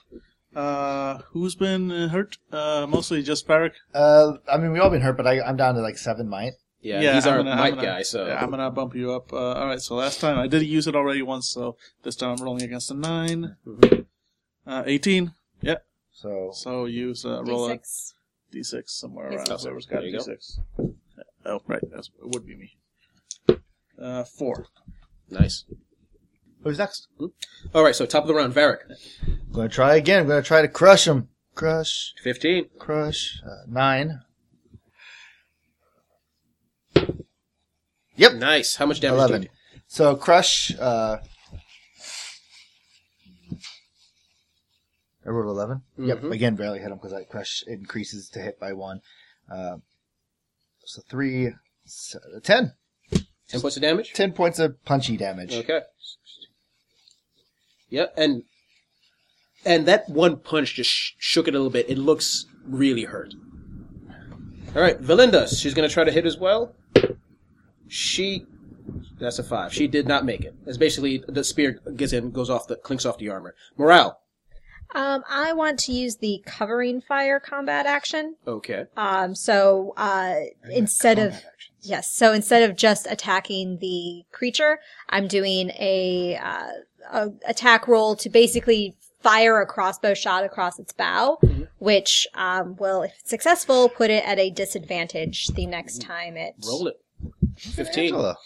Uh, 0.56 1.20
who's 1.32 1.54
been 1.56 1.92
uh, 1.92 2.08
hurt? 2.10 2.38
Uh, 2.52 2.88
mostly 2.90 3.22
just 3.22 3.48
Varric. 3.48 3.74
Uh, 3.94 4.34
I 4.52 4.58
mean, 4.58 4.72
we 4.72 4.80
all 4.80 4.90
been 4.90 5.02
hurt, 5.02 5.18
but 5.18 5.28
I, 5.28 5.40
I'm 5.42 5.56
down 5.56 5.76
to 5.76 5.82
like 5.82 5.98
seven 5.98 6.28
might. 6.28 6.54
Yeah, 6.82 7.14
he's 7.14 7.28
I'm 7.28 7.34
our 7.34 7.38
gonna- 7.44 7.56
might 7.58 7.70
gonna- 7.76 7.82
guy. 7.84 8.02
So 8.04 8.26
yeah, 8.26 8.42
I'm 8.42 8.50
gonna 8.50 8.72
bump 8.72 8.96
you 8.96 9.12
up. 9.12 9.32
Uh, 9.34 9.52
all 9.54 9.68
right. 9.68 9.82
So 9.82 9.96
last 9.96 10.20
time 10.22 10.40
I 10.40 10.48
did 10.48 10.64
use 10.64 10.88
it 10.88 10.96
already 10.96 11.22
once, 11.22 11.48
so 11.48 11.76
this 12.04 12.16
time 12.16 12.36
I'm 12.38 12.44
rolling 12.44 12.64
against 12.64 12.90
a 12.90 12.94
9 12.96 13.56
Mhm. 13.68 14.06
Uh, 14.66 14.84
18. 14.86 15.34
Yeah. 15.62 15.76
So 16.12 16.52
So 16.54 16.86
use 16.86 17.26
uh, 17.26 17.44
roll 17.44 17.70
a 17.70 17.78
D6. 17.78 18.14
d6 18.54 18.90
somewhere 18.90 19.32
Yes. 19.32 19.48
around. 19.50 19.60
Whoever's 19.62 19.86
got 19.86 20.00
There 20.00 20.08
a 20.08 20.12
you 20.12 20.18
go. 20.18 20.24
d6. 20.26 20.60
Oh, 21.46 21.62
right. 21.68 21.84
That's 21.92 22.08
it 22.08 22.30
would 22.30 22.46
be 22.48 22.56
me. 22.56 22.78
Uh, 24.02 24.24
four. 24.24 24.66
nice. 25.30 25.66
Who's 26.64 26.78
next? 26.78 27.08
All 27.74 27.84
right, 27.84 27.96
so 27.96 28.06
top 28.06 28.24
of 28.24 28.28
the 28.28 28.34
round, 28.36 28.54
Varric. 28.54 28.80
I'm 29.26 29.52
gonna 29.52 29.70
try 29.70 29.96
again. 29.96 30.22
I'm 30.22 30.28
gonna 30.28 30.42
try 30.42 30.62
to 30.62 30.68
crush 30.68 31.08
him. 31.08 31.30
Crush, 31.56 32.14
Fifteen. 32.24 32.70
crush. 32.80 33.42
Uh, 33.46 33.64
nine. 33.68 34.22
Nice. 38.18 38.76
How 38.76 38.86
much 38.86 39.00
damage? 39.00 39.16
do 39.18 39.20
Eleven. 39.24 39.42
you 39.44 39.50
So 39.88 40.16
crush. 40.16 40.74
Uh, 40.78 41.18
I 45.26 45.30
rolled 45.30 45.48
eleven. 45.48 45.82
Yep. 45.98 46.22
Mhm. 46.22 46.32
Again, 46.34 46.56
barely 46.56 46.80
hit 46.80 46.92
him 46.92 46.98
because 46.98 47.12
that 47.12 47.30
crush 47.30 47.64
increases 47.68 48.30
to 48.30 48.40
hit 48.40 48.60
by 48.60 48.74
one. 48.74 49.02
Uh, 49.52 49.78
so 50.86 51.02
three, 51.10 51.52
so, 51.86 52.20
ten. 52.44 52.74
Ten 53.48 53.62
points 53.62 53.78
of 53.78 53.82
damage. 53.82 54.14
Ten 54.14 54.32
points 54.34 54.60
of 54.60 54.84
punchy 54.86 55.18
damage. 55.18 55.54
Okay. 55.54 55.82
Yep, 57.90 58.14
and 58.18 58.44
and 59.66 59.86
that 59.88 60.10
one 60.10 60.38
punch 60.38 60.76
just 60.76 60.90
sh- 60.90 61.12
shook 61.18 61.48
it 61.48 61.54
a 61.54 61.58
little 61.58 61.72
bit. 61.72 61.90
It 61.90 61.98
looks 61.98 62.46
really 62.66 63.04
hurt. 63.04 63.34
All 64.76 64.82
right, 64.82 65.02
Valinda. 65.02 65.48
She's 65.60 65.74
going 65.74 65.88
to 65.88 65.94
try 65.94 66.04
to 66.04 66.12
hit 66.12 66.26
as 66.26 66.38
well. 66.38 66.76
She, 67.88 68.46
that's 69.20 69.40
a 69.40 69.44
five. 69.44 69.74
She 69.74 69.88
did 69.88 70.08
not 70.08 70.26
make 70.26 70.42
it. 70.42 70.54
It's 70.68 70.78
basically 70.78 71.24
the 71.28 71.44
spear 71.44 71.80
gets 71.96 72.14
in, 72.14 72.30
goes 72.32 72.50
off 72.50 72.68
the, 72.68 72.76
clinks 72.76 73.06
off 73.06 73.18
the 73.18 73.30
armor. 73.30 73.56
Morale. 73.78 74.20
Um, 74.94 75.24
I 75.30 75.54
want 75.54 75.80
to 75.80 75.92
use 75.92 76.18
the 76.18 76.44
covering 76.46 77.02
fire 77.02 77.40
combat 77.40 77.86
action. 77.86 78.36
Okay. 78.48 78.86
Um, 78.96 79.36
so 79.36 79.94
uh, 79.98 80.36
instead 80.72 81.20
of 81.20 81.36
yes, 81.82 82.12
so 82.12 82.34
instead 82.34 82.70
of 82.70 82.76
just 82.76 83.08
attacking 83.10 83.78
the 83.80 84.24
creature, 84.32 84.80
I'm 85.10 85.28
doing 85.28 85.70
a, 85.72 86.38
uh, 86.42 86.70
a 87.12 87.30
attack 87.48 87.88
roll 87.88 88.16
to 88.18 88.30
basically 88.30 88.96
fire 89.22 89.60
a 89.60 89.66
crossbow 89.66 90.14
shot 90.14 90.44
across 90.44 90.80
its 90.80 90.94
bow, 90.94 91.40
which 91.78 92.28
um, 92.36 92.76
will, 92.78 93.04
if 93.04 93.14
it's 93.20 93.30
successful, 93.30 93.90
put 93.90 94.10
it 94.10 94.26
at 94.26 94.40
a 94.40 94.50
disadvantage 94.50 95.48
the 95.48 95.66
next 95.66 96.02
time 96.02 96.38
it. 96.38 96.56
Roll 96.66 96.88
it. 96.88 97.02
Fifteen. 97.58 98.14
Angela. 98.14 98.38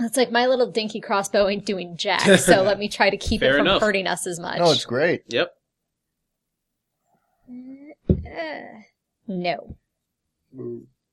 It's 0.00 0.16
like 0.16 0.32
my 0.32 0.46
little 0.46 0.70
dinky 0.70 1.00
crossbow 1.00 1.48
ain't 1.48 1.64
doing 1.64 1.96
jack, 1.96 2.22
so 2.38 2.62
let 2.62 2.78
me 2.78 2.88
try 2.88 3.10
to 3.10 3.16
keep 3.16 3.42
it 3.42 3.52
from 3.52 3.66
enough. 3.66 3.80
hurting 3.80 4.06
us 4.06 4.26
as 4.26 4.40
much. 4.40 4.58
No, 4.58 4.72
it's 4.72 4.84
great. 4.84 5.22
Yep. 5.28 5.54
Uh, 8.10 8.80
no. 9.28 9.76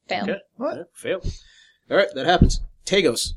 Fail. 0.10 0.24
Okay. 0.24 0.38
What? 0.56 0.78
Yeah, 0.78 0.84
fail. 0.93 1.22
All 1.91 1.98
right, 1.98 2.08
that 2.15 2.26
happens. 2.26 2.62
Tagos. 2.86 3.34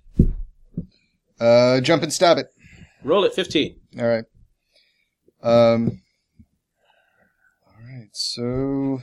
Uh, 1.38 1.80
jump 1.80 2.02
and 2.02 2.12
stab 2.12 2.38
it. 2.38 2.46
Roll 3.04 3.24
it. 3.24 3.34
Fifteen. 3.34 3.80
All 3.98 4.06
right. 4.06 4.24
Um. 5.42 6.02
All 7.66 7.84
right. 7.84 8.08
So, 8.12 9.02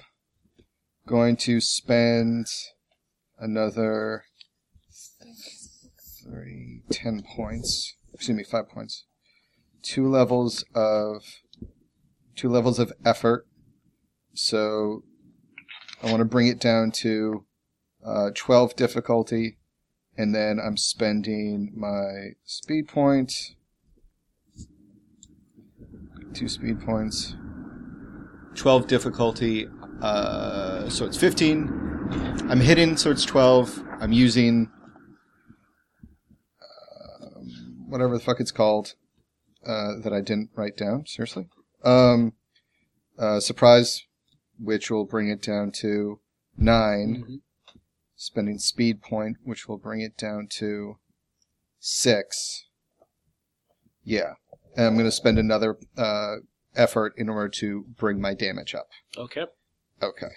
going 1.06 1.36
to 1.38 1.62
spend 1.62 2.48
another 3.38 4.24
three, 6.24 6.84
ten 6.90 7.22
points. 7.36 7.96
Excuse 8.14 8.38
me, 8.38 8.44
five 8.44 8.70
points. 8.70 9.06
Two 9.84 10.10
levels 10.10 10.66
of 10.74 11.24
two 12.36 12.50
levels 12.50 12.80
of 12.80 12.94
effort. 13.06 13.46
So, 14.34 15.04
I 16.02 16.08
want 16.10 16.20
to 16.20 16.26
bring 16.26 16.48
it 16.48 16.60
down 16.60 16.92
to 16.92 17.46
uh, 18.06 18.32
twelve 18.36 18.76
difficulty, 18.76 19.58
and 20.18 20.34
then 20.34 20.60
I'm 20.60 20.78
spending 20.78 21.72
my 21.76 22.36
speed 22.46 22.88
point 22.88 23.56
two 26.34 26.48
speed 26.48 26.82
points. 26.82 27.36
12 28.56 28.88
difficulty, 28.88 29.68
uh, 30.02 30.90
so 30.90 31.06
it's 31.06 31.18
15. 31.18 32.48
I'm 32.50 32.60
hidden, 32.60 32.98
so 32.98 33.10
it's 33.12 33.24
12. 33.24 33.84
I'm 34.02 34.12
using 34.12 34.70
um, 36.62 37.86
whatever 37.88 38.18
the 38.18 38.24
fuck 38.24 38.40
it's 38.40 38.52
called 38.52 38.96
uh, 39.66 39.94
that 40.04 40.12
I 40.14 40.22
didn't 40.22 40.50
write 40.56 40.76
down, 40.76 41.06
seriously. 41.06 41.48
Um, 41.84 42.34
uh, 43.18 43.40
surprise, 43.40 44.04
which 44.60 44.92
will 44.92 45.06
bring 45.06 45.30
it 45.30 45.42
down 45.42 45.72
to 45.74 46.20
9. 46.58 47.24
Mhm. 47.28 47.42
Spending 48.22 48.60
speed 48.60 49.02
point, 49.02 49.38
which 49.46 49.70
will 49.70 49.78
bring 49.78 50.02
it 50.02 50.18
down 50.18 50.48
to 50.58 50.98
6. 51.80 52.66
Yeah. 54.04 54.34
And 54.76 54.88
I'm 54.88 54.94
going 54.96 55.06
to 55.06 55.12
spend 55.12 55.40
another 55.40 55.78
uh, 55.98 56.36
effort 56.76 57.14
in 57.16 57.30
order 57.30 57.48
to 57.48 57.86
bring 57.98 58.20
my 58.20 58.34
damage 58.34 58.76
up. 58.76 58.90
Okay. 59.18 59.46
Okay. 60.04 60.34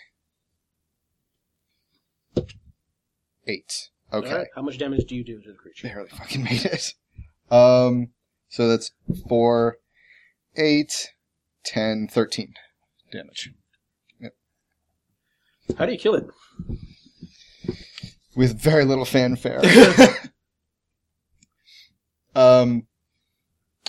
Eight. 3.48 3.88
Okay. 4.12 4.32
right, 4.32 4.46
How 4.54 4.62
much 4.62 4.78
damage 4.78 5.06
do 5.06 5.16
you 5.16 5.24
do 5.24 5.40
to 5.40 5.48
the 5.50 5.58
creature? 5.58 5.88
Barely 5.88 6.10
fucking 6.10 6.44
made 6.44 6.64
it. 6.64 6.94
Um, 7.50 8.12
so 8.48 8.66
that's 8.66 8.92
four, 9.28 9.76
eight, 10.56 11.10
ten, 11.64 12.08
thirteen 12.10 12.54
damage. 13.12 13.50
Yep. 14.20 14.32
How 15.76 15.84
do 15.84 15.92
you 15.92 15.98
kill 15.98 16.14
it? 16.14 16.24
With 18.34 18.58
very 18.58 18.84
little 18.84 19.04
fanfare. 19.04 19.60
um, 22.34 22.86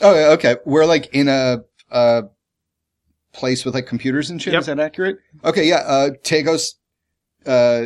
oh, 0.01 0.33
okay. 0.33 0.57
We're 0.65 0.85
like 0.85 1.13
in 1.13 1.29
a, 1.29 1.59
a 1.91 2.23
place 3.31 3.65
with 3.65 3.73
like 3.73 3.87
computers 3.87 4.29
and 4.29 4.41
shit. 4.41 4.53
Yep. 4.53 4.59
Is 4.61 4.65
that 4.67 4.79
accurate? 4.79 5.17
Okay, 5.43 5.67
yeah. 5.67 5.77
Uh, 5.77 6.09
Tagos, 6.23 6.73
uh, 7.45 7.85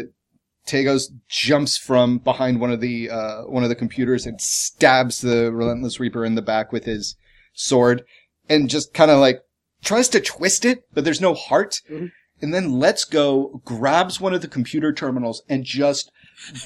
Tagos 0.67 1.05
jumps 1.29 1.77
from 1.77 2.17
behind 2.19 2.59
one 2.59 2.71
of 2.71 2.81
the 2.81 3.09
uh, 3.09 3.41
one 3.43 3.63
of 3.63 3.69
the 3.69 3.75
computers 3.75 4.25
and 4.25 4.39
stabs 4.41 5.21
the 5.21 5.51
Relentless 5.51 5.99
Reaper 5.99 6.25
in 6.25 6.35
the 6.35 6.41
back 6.41 6.71
with 6.71 6.85
his 6.85 7.15
sword, 7.53 8.03
and 8.49 8.69
just 8.69 8.93
kind 8.93 9.09
of 9.11 9.19
like 9.19 9.41
tries 9.83 10.09
to 10.09 10.19
twist 10.19 10.65
it, 10.65 10.83
but 10.93 11.03
there's 11.03 11.21
no 11.21 11.33
heart. 11.33 11.81
Mhm. 11.89 12.11
And 12.39 12.53
then 12.53 12.73
lets 12.73 13.03
go, 13.03 13.61
grabs 13.65 14.21
one 14.21 14.31
of 14.31 14.41
the 14.43 14.47
computer 14.47 14.93
terminals, 14.93 15.41
and 15.49 15.63
just 15.63 16.11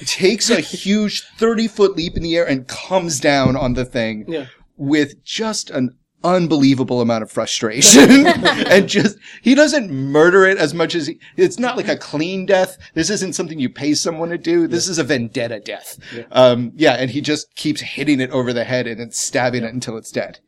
takes 0.06 0.50
a 0.50 0.60
huge 0.60 1.22
thirty 1.38 1.68
foot 1.68 1.96
leap 1.96 2.16
in 2.16 2.22
the 2.22 2.36
air 2.36 2.46
and 2.46 2.68
comes 2.68 3.18
down 3.20 3.56
on 3.56 3.74
the 3.74 3.84
thing 3.84 4.24
Yeah. 4.28 4.46
with 4.76 5.22
just 5.24 5.70
an 5.70 5.96
unbelievable 6.24 7.00
amount 7.00 7.22
of 7.24 7.30
frustration. 7.32 8.26
And 8.72 8.88
just 8.88 9.18
he 9.42 9.54
doesn't 9.56 9.90
murder 9.90 10.44
it 10.46 10.56
as 10.56 10.72
much 10.72 10.94
as 10.94 11.08
he 11.08 11.18
it's 11.36 11.58
not 11.58 11.76
like 11.76 11.88
a 11.88 11.96
clean 11.96 12.46
death. 12.46 12.78
This 12.94 13.10
isn't 13.10 13.32
something 13.34 13.58
you 13.58 13.68
pay 13.68 13.94
someone 13.94 14.28
to 14.30 14.38
do. 14.38 14.66
This 14.68 14.88
is 14.88 14.98
a 14.98 15.04
vendetta 15.04 15.58
death. 15.60 15.98
Yeah. 16.14 16.24
um 16.30 16.72
yeah 16.76 16.92
and 16.92 17.10
he 17.10 17.20
just 17.20 17.54
keeps 17.56 17.80
hitting 17.80 18.20
it 18.20 18.30
over 18.30 18.52
the 18.52 18.64
head 18.64 18.86
and 18.86 19.00
then 19.00 19.10
stabbing 19.10 19.64
it 19.64 19.72
until 19.74 19.96
it's 19.96 20.12
dead. 20.12 20.38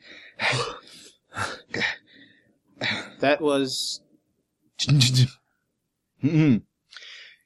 That 3.21 3.41
was 3.41 4.01
Mm-mm. 6.23 6.63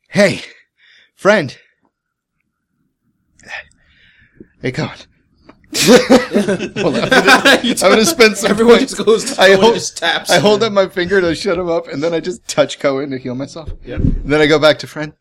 hey 0.09 0.41
friend 1.15 1.57
hey 4.63 4.73
come 4.73 4.89
on 4.89 4.97
Hold 5.77 6.97
on. 6.97 7.03
I'm 7.05 7.11
gonna, 7.11 7.61
I'm 7.63 7.75
gonna 7.77 8.05
spend 8.07 8.37
some 8.39 8.51
Everyone 8.51 8.79
points. 8.79 8.95
just 8.95 9.05
goes 9.05 9.25
to 9.35 9.41
I 9.41 9.49
Cohen 9.49 9.53
and 9.55 9.63
hold- 9.63 9.75
just 9.75 9.99
taps. 9.99 10.31
I 10.31 10.39
hold 10.39 10.63
up 10.63 10.73
my 10.73 10.89
finger 10.89 11.21
to 11.21 11.35
shut 11.35 11.59
him 11.59 11.69
up, 11.69 11.89
and 11.89 12.03
then 12.03 12.15
I 12.15 12.21
just 12.21 12.49
touch 12.49 12.79
Cohen 12.79 13.11
to 13.11 13.19
heal 13.19 13.35
myself. 13.35 13.71
Yep. 13.85 14.01
Then 14.25 14.41
I 14.41 14.47
go 14.47 14.59
back 14.59 14.79
to 14.79 14.87
friend. 14.87 15.13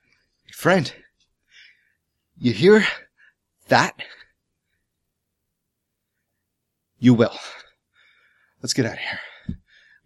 Friend, 0.54 0.92
you 2.40 2.54
hear 2.54 2.86
that? 3.68 4.02
You 6.98 7.14
will. 7.14 7.38
Let's 8.62 8.74
get 8.74 8.86
out 8.86 8.94
of 8.94 9.00
here. 9.00 9.58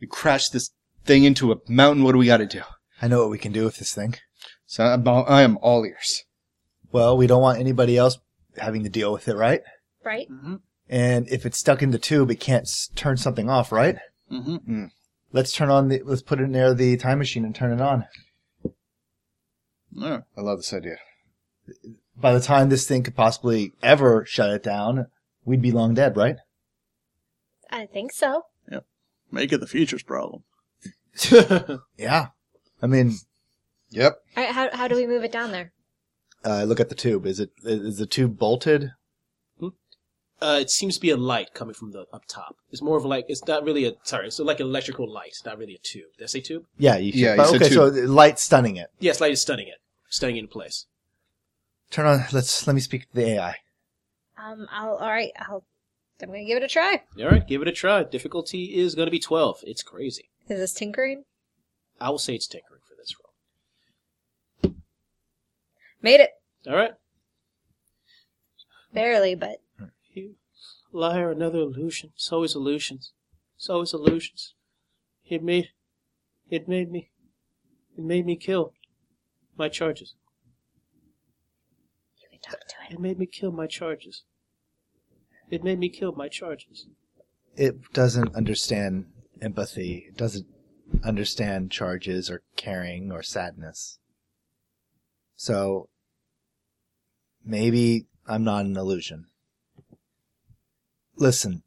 We 0.02 0.08
crashed 0.08 0.54
this 0.54 0.72
thing 1.06 1.24
into 1.24 1.52
a 1.52 1.58
mountain. 1.68 2.04
What 2.04 2.14
do 2.14 2.18
we 2.18 2.26
got 2.26 2.38
to 2.38 2.48
do? 2.48 2.64
I 3.02 3.08
know 3.08 3.20
what 3.20 3.30
we 3.30 3.38
can 3.38 3.52
do 3.52 3.64
with 3.64 3.78
this 3.78 3.94
thing. 3.94 4.16
So 4.66 4.84
I'm 4.84 5.08
all, 5.08 5.24
I 5.28 5.44
am 5.44 5.58
all 5.62 5.86
ears. 5.86 6.24
Well, 6.92 7.16
we 7.16 7.28
don't 7.28 7.42
want 7.42 7.60
anybody 7.60 7.96
else 7.98 8.18
having 8.58 8.84
to 8.84 8.90
deal 8.90 9.12
with 9.14 9.28
it, 9.28 9.36
right? 9.36 9.62
Right? 10.04 10.28
Mm-hmm. 10.30 10.56
And 10.90 11.28
if 11.30 11.46
it's 11.46 11.58
stuck 11.58 11.82
in 11.82 11.92
the 11.92 12.00
tube, 12.00 12.32
it 12.32 12.40
can't 12.40 12.64
s- 12.68 12.90
turn 12.96 13.18
something 13.18 13.50
off, 13.50 13.72
right? 13.72 13.98
Mm-hmm. 14.32 14.86
Let's 15.32 15.52
turn 15.54 15.70
on 15.70 15.88
the. 15.88 16.02
Let's 16.04 16.22
put 16.22 16.40
it 16.42 16.50
near 16.50 16.74
the 16.74 16.98
time 16.98 17.20
machine 17.20 17.46
and 17.46 17.56
turn 17.56 17.72
it 17.72 17.82
on. 17.82 18.06
Yeah. 19.94 20.20
I 20.38 20.42
love 20.42 20.60
this 20.60 20.74
idea. 20.74 20.98
By 22.18 22.34
the 22.34 22.40
time 22.42 22.70
this 22.70 22.88
thing 22.88 23.04
could 23.04 23.16
possibly 23.16 23.74
ever 23.82 24.26
shut 24.26 24.50
it 24.50 24.64
down, 24.64 25.08
we'd 25.46 25.62
be 25.62 25.72
long 25.72 25.94
dead, 25.94 26.18
right? 26.18 26.36
I 27.70 27.86
think 27.86 28.12
so. 28.12 28.44
Yep. 28.70 28.86
Make 29.32 29.54
it 29.54 29.60
the 29.60 29.68
future's 29.68 30.04
problem. 30.04 30.44
Yeah. 31.98 32.28
I 32.82 32.88
mean, 32.88 33.16
Yep. 33.92 34.16
All 34.38 34.44
right, 34.44 34.54
how, 34.54 34.70
how 34.76 34.88
do 34.88 34.96
we 34.96 35.06
move 35.06 35.24
it 35.24 35.32
down 35.32 35.52
there? 35.52 35.74
Uh, 36.44 36.64
look 36.64 36.80
at 36.80 36.90
the 36.90 36.96
tube. 36.96 37.26
Is 37.26 37.40
it 37.40 37.52
is 37.64 37.98
the 37.98 38.06
tube 38.06 38.38
bolted? 38.38 38.92
Uh, 40.42 40.58
it 40.60 40.72
seems 40.72 40.96
to 40.96 41.02
be 41.02 41.12
a 41.12 41.18
light 41.18 41.54
coming 41.54 41.76
from 41.76 41.92
the 41.92 42.08
up 42.12 42.24
top. 42.28 42.56
It's 42.72 42.82
more 42.82 42.98
of 42.98 43.06
like 43.06 43.26
it's 43.30 43.46
not 43.46 43.64
really 43.64 43.86
a 43.86 43.94
sorry. 44.04 44.28
It's 44.28 44.40
like 44.40 44.60
an 44.60 44.66
electrical 44.66 45.12
light. 45.12 45.36
Not 45.46 45.60
really 45.60 45.76
a 45.76 45.80
tube. 45.80 46.06
Did 46.18 46.24
I 46.24 46.28
say 46.28 46.40
tube? 46.42 46.66
Yeah, 46.80 46.98
you 46.98 47.12
Yeah, 47.14 47.36
but 47.36 47.52
you 47.52 47.60
said 47.60 47.62
okay, 47.68 47.76
so 47.76 47.86
light 48.12 48.40
stunning 48.40 48.78
it. 48.78 48.88
Yes, 49.00 49.22
light 49.22 49.34
is 49.34 49.42
stunning 49.42 49.68
it, 49.68 49.78
stunning 50.10 50.38
it 50.38 50.40
in 50.40 50.48
place. 50.48 50.88
Turn 51.92 52.08
on. 52.08 52.26
Let's 52.32 52.66
let 52.66 52.74
me 52.74 52.80
speak 52.82 53.10
to 53.10 53.16
the 53.16 53.28
AI. 53.28 53.58
Um, 54.44 54.68
I'll, 54.72 54.96
all 54.96 55.10
right, 55.10 55.32
I'll, 55.38 55.64
I'm 56.20 56.30
gonna 56.30 56.44
give 56.44 56.58
it 56.58 56.64
a 56.64 56.68
try. 56.68 57.04
All 57.20 57.30
right, 57.30 57.48
give 57.48 57.62
it 57.62 57.68
a 57.68 57.72
try. 57.72 58.04
Difficulty 58.04 58.76
is 58.76 58.96
going 58.96 59.06
to 59.06 59.12
be 59.12 59.20
twelve. 59.20 59.60
It's 59.64 59.84
crazy. 59.84 60.32
Is 60.50 60.58
this 60.58 60.74
tinkering? 60.74 61.26
I 62.00 62.10
will 62.10 62.18
say 62.18 62.34
it's 62.34 62.48
tinkering 62.48 62.82
for 62.88 62.96
this 62.96 63.14
roll. 64.64 64.74
Made 66.02 66.20
it. 66.20 66.32
All 66.68 66.76
right. 66.76 66.94
Barely, 68.94 69.36
but 69.36 69.62
You 70.14 70.36
liar, 70.92 71.32
another 71.32 71.60
illusion. 71.60 72.12
It's 72.16 72.32
always 72.32 72.56
illusions. 72.56 73.14
It's 73.56 73.70
always 73.70 73.94
illusions. 73.94 74.56
It 75.26 75.44
made, 75.44 75.70
it 76.50 76.68
made 76.68 76.92
me, 76.92 77.12
it 77.98 78.04
made 78.04 78.26
me 78.26 78.36
kill 78.36 78.74
my 79.58 79.70
charges. 79.70 80.16
you 82.22 82.28
can 82.30 82.40
talk 82.42 82.68
to 82.68 82.76
it. 82.90 82.96
It 82.96 83.00
made 83.00 83.18
me 83.18 83.26
kill 83.26 83.52
my 83.52 83.68
charges. 83.68 84.24
It 85.50 85.64
made 85.64 85.80
me 85.80 85.90
kill 85.90 86.14
my 86.14 86.28
charges. 86.28 86.88
It 87.56 87.94
doesn't 87.94 88.36
understand 88.36 89.06
empathy. 89.42 90.06
It 90.10 90.18
doesn't 90.18 90.48
understand 91.04 91.72
charges 91.72 92.30
or 92.30 92.42
caring 92.56 93.12
or 93.12 93.24
sadness. 93.24 94.00
So 95.42 95.90
maybe 97.44 98.06
I'm 98.28 98.44
not 98.44 98.66
an 98.66 98.78
illusion. 98.78 99.26
Listen. 101.16 101.64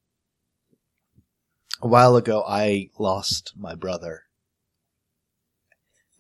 A 1.83 1.89
while 1.89 2.15
ago 2.15 2.45
I 2.47 2.91
lost 3.01 3.53
my 3.57 3.75
brother. 3.75 4.27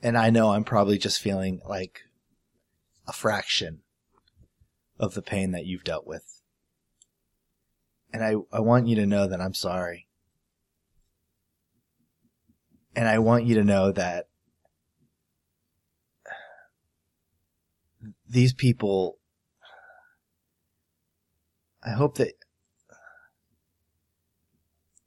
And 0.03 0.19
I 0.19 0.31
know 0.31 0.51
I'm 0.51 0.65
probably 0.65 0.99
just 0.99 1.21
feeling 1.21 1.61
like 1.65 2.01
a 3.07 3.13
fraction 3.13 3.83
of 4.99 5.15
the 5.15 5.23
pain 5.23 5.53
that 5.53 5.65
you've 5.65 5.85
dealt 5.85 6.09
with. 6.09 6.41
And 8.13 8.25
I, 8.25 8.35
I 8.53 8.59
want 8.59 8.89
you 8.89 8.97
to 8.97 9.07
know 9.07 9.29
that 9.29 9.41
I'm 9.41 9.55
sorry. 9.55 10.09
And 12.97 13.07
I 13.07 13.21
want 13.21 13.45
you 13.45 13.55
to 13.55 13.63
know 13.63 13.93
that 13.93 14.27
these 18.29 18.53
people, 18.53 19.19
I 21.83 21.91
hope 21.91 22.17
that 22.19 22.33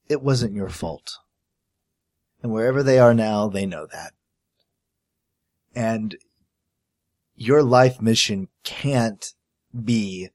it 0.07 0.21
wasn't 0.21 0.53
your 0.53 0.69
fault. 0.69 1.17
And 2.41 2.51
wherever 2.51 2.83
they 2.83 2.99
are 2.99 3.13
now, 3.13 3.47
they 3.47 3.65
know 3.65 3.87
that. 3.91 4.13
And 5.75 6.15
your 7.35 7.63
life 7.63 8.01
mission 8.01 8.47
can't 8.63 9.33
be 9.83 10.29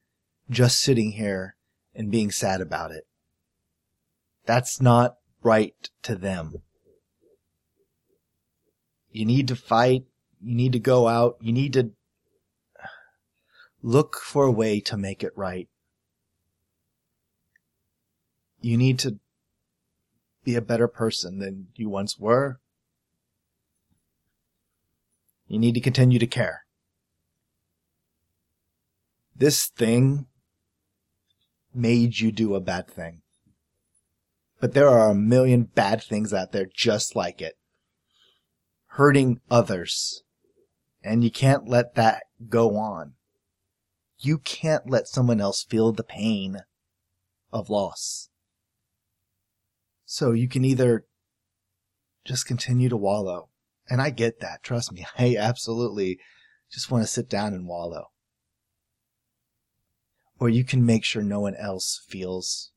just 0.49 0.79
sitting 0.79 1.13
here 1.13 1.55
and 1.95 2.11
being 2.11 2.31
sad 2.31 2.61
about 2.61 2.91
it. 2.91 3.07
That's 4.45 4.81
not 4.81 5.17
right 5.41 5.89
to 6.03 6.15
them. 6.15 6.61
You 9.11 9.25
need 9.25 9.47
to 9.49 9.55
fight. 9.55 10.03
You 10.41 10.55
need 10.55 10.73
to 10.73 10.79
go 10.79 11.07
out. 11.07 11.37
You 11.39 11.53
need 11.53 11.73
to 11.73 11.91
look 13.83 14.15
for 14.15 14.45
a 14.45 14.51
way 14.51 14.79
to 14.79 14.97
make 14.97 15.23
it 15.23 15.33
right. 15.35 15.67
You 18.61 18.77
need 18.77 18.97
to 18.99 19.19
be 20.45 20.55
a 20.55 20.61
better 20.61 20.87
person 20.87 21.39
than 21.39 21.67
you 21.75 21.89
once 21.89 22.17
were. 22.17 22.59
You 25.47 25.59
need 25.59 25.75
to 25.75 25.81
continue 25.81 26.17
to 26.17 26.27
care. 26.27 26.63
This 29.35 29.67
thing 29.67 30.27
made 31.73 32.19
you 32.19 32.31
do 32.31 32.55
a 32.55 32.61
bad 32.61 32.87
thing. 32.87 33.21
But 34.61 34.73
there 34.73 34.87
are 34.87 35.09
a 35.09 35.15
million 35.15 35.63
bad 35.63 36.01
things 36.01 36.33
out 36.33 36.53
there 36.53 36.67
just 36.73 37.15
like 37.17 37.41
it. 37.41 37.57
Hurting 38.87 39.41
others. 39.51 40.23
And 41.03 41.23
you 41.23 41.31
can't 41.31 41.67
let 41.67 41.95
that 41.95 42.23
go 42.47 42.77
on. 42.77 43.15
You 44.23 44.37
can't 44.37 44.89
let 44.89 45.09
someone 45.09 45.41
else 45.41 45.63
feel 45.63 45.91
the 45.91 46.01
pain 46.01 46.61
of 47.51 47.69
loss. 47.69 48.29
So 50.05 50.31
you 50.31 50.47
can 50.47 50.63
either 50.63 51.05
just 52.23 52.47
continue 52.47 52.87
to 52.87 52.95
wallow. 52.95 53.49
And 53.89 54.01
I 54.01 54.11
get 54.11 54.39
that. 54.39 54.63
Trust 54.63 54.93
me. 54.93 55.05
I 55.19 55.35
absolutely 55.35 56.19
just 56.71 56.89
want 56.89 57.03
to 57.03 57.07
sit 57.07 57.29
down 57.29 57.53
and 57.53 57.67
wallow. 57.67 58.11
Or 60.39 60.47
you 60.47 60.63
can 60.63 60.85
make 60.85 61.03
sure 61.03 61.21
no 61.21 61.41
one 61.41 61.55
else 61.55 62.01
feels 62.07 62.71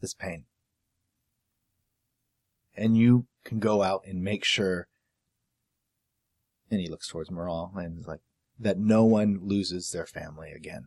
this 0.00 0.14
pain. 0.14 0.44
And 2.76 2.96
you 2.96 3.26
can 3.44 3.58
go 3.58 3.82
out 3.82 4.02
and 4.06 4.22
make 4.22 4.44
sure, 4.44 4.86
and 6.70 6.80
he 6.80 6.86
looks 6.86 7.08
towards 7.08 7.30
Moral 7.30 7.72
and 7.74 7.98
is 7.98 8.06
like, 8.06 8.20
that 8.62 8.78
no 8.78 9.04
one 9.04 9.40
loses 9.42 9.90
their 9.90 10.06
family 10.06 10.52
again. 10.52 10.86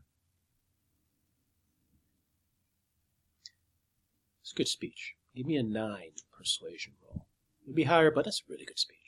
It's 4.41 4.53
a 4.53 4.55
good 4.55 4.67
speech. 4.67 5.15
Give 5.35 5.45
me 5.45 5.57
a 5.57 5.63
nine 5.63 6.11
persuasion 6.31 6.93
roll. 7.03 7.25
It'd 7.63 7.75
be 7.75 7.83
higher, 7.83 8.11
but 8.11 8.25
that's 8.25 8.41
a 8.47 8.51
really 8.51 8.65
good 8.65 8.79
speech. 8.79 8.99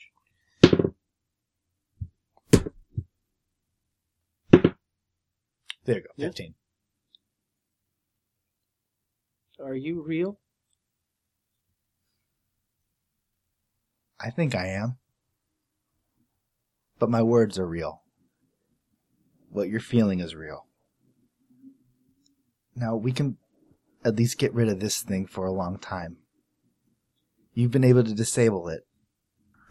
There 5.84 5.96
you 5.96 6.02
go. 6.02 6.10
Yeah. 6.16 6.26
15. 6.26 6.54
Are 9.64 9.74
you 9.74 10.02
real? 10.02 10.38
I 14.20 14.28
think 14.30 14.54
I 14.54 14.66
am. 14.66 14.98
But 16.98 17.08
my 17.08 17.22
words 17.22 17.58
are 17.58 17.66
real. 17.66 18.02
What 19.50 19.68
you're 19.68 19.80
feeling 19.80 20.20
is 20.20 20.34
real. 20.34 20.66
Now 22.74 22.96
we 22.96 23.12
can 23.12 23.38
at 24.04 24.16
least 24.16 24.38
get 24.38 24.54
rid 24.54 24.68
of 24.68 24.80
this 24.80 25.02
thing 25.02 25.26
for 25.26 25.46
a 25.46 25.52
long 25.52 25.78
time. 25.78 26.18
You've 27.54 27.72
been 27.72 27.84
able 27.84 28.04
to 28.04 28.14
disable 28.14 28.68
it. 28.68 28.86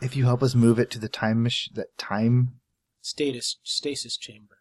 If 0.01 0.15
you 0.15 0.25
help 0.25 0.43
us 0.43 0.55
move 0.55 0.77
it 0.77 0.91
to 0.91 0.99
the 0.99 1.07
time 1.09 1.43
mach- 1.43 1.73
that 1.73 1.97
time, 1.97 2.59
Status 3.01 3.57
stasis 3.63 4.17
chamber. 4.17 4.57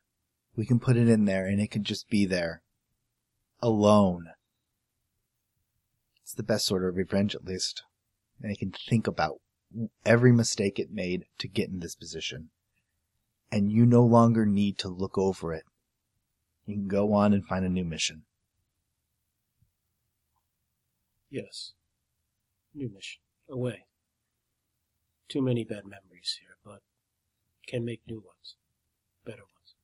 we 0.55 0.65
can 0.65 0.79
put 0.79 0.97
it 0.97 1.09
in 1.09 1.25
there 1.25 1.47
and 1.47 1.61
it 1.61 1.71
can 1.71 1.83
just 1.83 2.09
be 2.09 2.25
there. 2.25 2.63
Alone. 3.61 4.27
It's 6.23 6.35
the 6.35 6.45
best 6.45 6.67
sort 6.67 6.85
of 6.85 6.95
revenge 6.95 7.35
at 7.35 7.45
least. 7.45 7.83
And 8.41 8.53
it 8.53 8.59
can 8.59 8.71
think 8.71 9.07
about 9.07 9.41
every 10.05 10.33
mistake 10.33 10.79
it 10.79 10.93
made 10.93 11.25
to 11.39 11.49
get 11.49 11.69
in 11.69 11.81
this 11.81 11.95
position. 11.97 12.51
And 13.51 13.71
you 13.71 13.87
no 13.87 14.05
longer 14.05 14.45
need 14.45 14.79
to 14.79 14.89
look 14.89 15.17
over 15.17 15.55
it. 15.55 15.65
You 16.67 16.75
can 16.75 16.89
go 16.89 17.13
on 17.13 17.33
and 17.33 17.47
find 17.47 17.65
a 17.65 17.69
new 17.69 17.85
mission. 17.85 18.23
Yes. 21.31 21.73
New 22.75 22.91
mission. 22.93 23.21
Away. 23.49 23.87
Too 25.29 25.43
many 25.43 25.65
bad 25.65 25.85
memories 25.85 26.39
here, 26.41 26.57
but 26.65 26.83
can 27.67 27.85
make 27.85 28.01
new 28.07 28.17
ones. 28.17 28.57
Better 29.25 29.43
ones. 29.43 29.75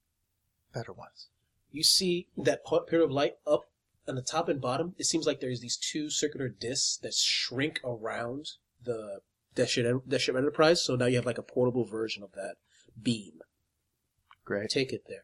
Better 0.72 0.92
ones. 0.92 1.28
You 1.70 1.82
see 1.82 2.28
that 2.36 2.64
pa- 2.64 2.80
pair 2.80 3.02
of 3.02 3.10
light 3.10 3.36
up 3.46 3.64
on 4.06 4.14
the 4.14 4.22
top 4.22 4.48
and 4.48 4.60
bottom? 4.60 4.94
It 4.98 5.06
seems 5.06 5.26
like 5.26 5.40
there's 5.40 5.60
these 5.60 5.76
two 5.76 6.10
circular 6.10 6.48
discs 6.48 6.96
that 6.98 7.14
shrink 7.14 7.80
around 7.84 8.50
the 8.82 9.20
Deathship 9.54 10.02
Deathship 10.08 10.36
Enterprise, 10.36 10.82
so 10.82 10.96
now 10.96 11.06
you 11.06 11.16
have 11.16 11.26
like 11.26 11.38
a 11.38 11.42
portable 11.42 11.84
version 11.84 12.22
of 12.22 12.32
that 12.32 12.54
beam. 13.00 13.40
Great. 14.52 14.68
Take 14.68 14.92
it 14.92 15.04
there. 15.08 15.22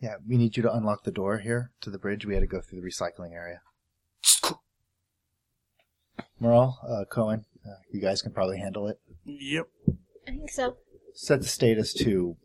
Yeah, 0.00 0.14
we 0.26 0.38
need 0.38 0.56
you 0.56 0.62
to 0.62 0.72
unlock 0.74 1.04
the 1.04 1.10
door 1.10 1.40
here 1.40 1.70
to 1.82 1.90
the 1.90 1.98
bridge. 1.98 2.24
We 2.24 2.32
had 2.32 2.40
to 2.40 2.46
go 2.46 2.62
through 2.62 2.80
the 2.80 2.86
recycling 2.86 3.32
area. 3.34 3.60
Merle, 6.40 6.78
uh, 6.88 7.04
Cohen, 7.04 7.44
uh, 7.66 7.74
you 7.92 8.00
guys 8.00 8.22
can 8.22 8.32
probably 8.32 8.58
handle 8.58 8.88
it. 8.88 8.98
Yep. 9.26 9.66
I 10.26 10.30
think 10.30 10.50
so. 10.50 10.78
Set 11.14 11.42
the 11.42 11.46
status 11.46 11.92
to, 11.94 12.36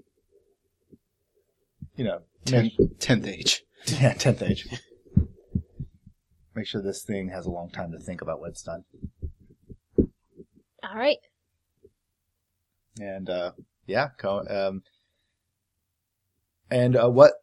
you 1.95 2.03
know, 2.03 2.23
Ten- 2.43 2.71
make, 2.77 2.99
Tenth 2.99 3.25
age. 3.25 3.63
yeah, 3.85 4.13
10th 4.13 4.41
age. 4.43 4.67
Make 6.53 6.67
sure 6.67 6.81
this 6.81 7.01
thing 7.03 7.29
has 7.29 7.45
a 7.45 7.49
long 7.51 7.69
time 7.69 7.93
to 7.93 7.97
think 7.99 8.21
about 8.21 8.41
what 8.41 8.49
it's 8.49 8.61
done. 8.61 8.83
All 9.97 10.95
right. 10.97 11.19
And, 12.99 13.29
uh, 13.29 13.51
yeah, 13.85 14.09
Co- 14.19 14.45
um, 14.49 14.83
and, 16.69 16.95
uh, 16.95 17.09
what 17.09 17.33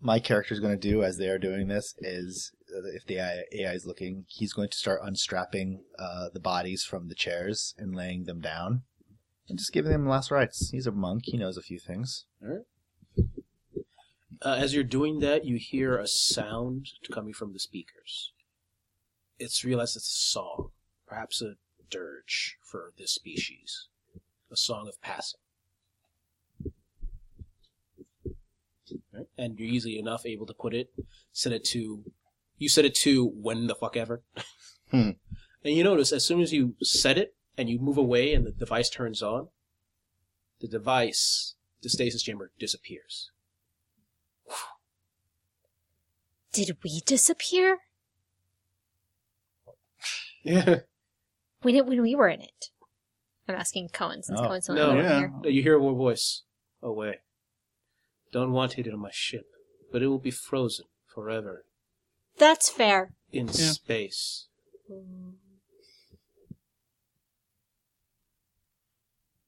my 0.00 0.18
character 0.18 0.52
is 0.52 0.60
going 0.60 0.78
to 0.78 0.90
do 0.90 1.04
as 1.04 1.16
they 1.16 1.28
are 1.28 1.38
doing 1.38 1.68
this 1.68 1.94
is, 2.00 2.52
uh, 2.74 2.88
if 2.94 3.06
the 3.06 3.18
AI, 3.18 3.72
is 3.72 3.86
looking, 3.86 4.24
he's 4.28 4.52
going 4.52 4.68
to 4.68 4.76
start 4.76 5.00
unstrapping, 5.04 5.84
uh, 5.98 6.28
the 6.32 6.40
bodies 6.40 6.84
from 6.84 7.08
the 7.08 7.14
chairs 7.14 7.74
and 7.78 7.94
laying 7.94 8.24
them 8.24 8.40
down 8.40 8.82
and 9.48 9.58
just 9.58 9.72
giving 9.72 9.92
them 9.92 10.08
last 10.08 10.30
rites. 10.30 10.70
He's 10.70 10.86
a 10.86 10.92
monk. 10.92 11.24
He 11.26 11.36
knows 11.36 11.56
a 11.56 11.62
few 11.62 11.78
things. 11.78 12.24
Uh, 14.44 14.56
as 14.58 14.74
you're 14.74 14.82
doing 14.82 15.20
that, 15.20 15.44
you 15.44 15.56
hear 15.56 15.98
a 15.98 16.06
sound 16.06 16.88
coming 17.12 17.32
from 17.32 17.52
the 17.52 17.60
speakers. 17.60 18.32
It's 19.38 19.64
realized 19.64 19.96
it's 19.96 20.08
a 20.08 20.30
song, 20.30 20.70
perhaps 21.06 21.40
a 21.40 21.54
dirge 21.90 22.56
for 22.60 22.92
this 22.98 23.12
species, 23.12 23.86
a 24.50 24.56
song 24.56 24.88
of 24.88 25.00
passing. 25.00 25.38
Right? 29.12 29.26
And 29.38 29.58
you're 29.58 29.68
easily 29.68 29.98
enough 29.98 30.26
able 30.26 30.46
to 30.46 30.54
put 30.54 30.74
it, 30.74 30.90
set 31.32 31.52
it 31.52 31.64
to, 31.66 32.04
you 32.58 32.68
set 32.68 32.84
it 32.84 32.94
to 32.96 33.26
when 33.26 33.66
the 33.66 33.74
fuck 33.74 33.96
ever. 33.96 34.22
Hmm. 34.90 35.12
And 35.64 35.74
you 35.74 35.82
notice 35.84 36.12
as 36.12 36.22
soon 36.26 36.42
as 36.42 36.52
you 36.52 36.74
set 36.82 37.16
it 37.16 37.34
and 37.56 37.70
you 37.70 37.78
move 37.78 37.96
away 37.96 38.34
and 38.34 38.44
the 38.46 38.50
device 38.50 38.90
turns 38.90 39.22
on, 39.22 39.48
the 40.60 40.68
device, 40.68 41.54
the 41.80 41.88
stasis 41.88 42.22
chamber 42.22 42.50
disappears. 42.58 43.30
Did 46.52 46.76
we 46.84 47.00
disappear? 47.06 47.78
Yeah. 50.44 50.80
When 51.62 51.74
it, 51.74 51.86
when 51.86 52.02
we 52.02 52.14
were 52.14 52.28
in 52.28 52.42
it. 52.42 52.66
I'm 53.48 53.54
asking 53.54 53.88
Cohen 53.94 54.22
since 54.22 54.40
Oh. 54.40 54.46
Cohen's 54.46 54.66
the 54.66 54.72
only 54.72 54.82
No. 54.82 54.88
one 54.94 55.04
Yeah. 55.04 55.18
here. 55.20 55.32
No, 55.42 55.48
You 55.48 55.62
hear 55.62 55.76
a 55.76 55.80
voice. 55.94 56.42
Away. 56.82 57.20
Don't 58.32 58.52
want 58.52 58.78
it 58.78 58.88
on 58.92 58.98
my 58.98 59.10
ship, 59.12 59.44
but 59.92 60.02
it 60.02 60.08
will 60.08 60.18
be 60.18 60.30
frozen 60.30 60.86
forever 61.06 61.64
That's 62.38 62.70
fair. 62.70 63.12
in 63.30 63.46
Yeah. 63.48 63.52
space. 63.72 64.48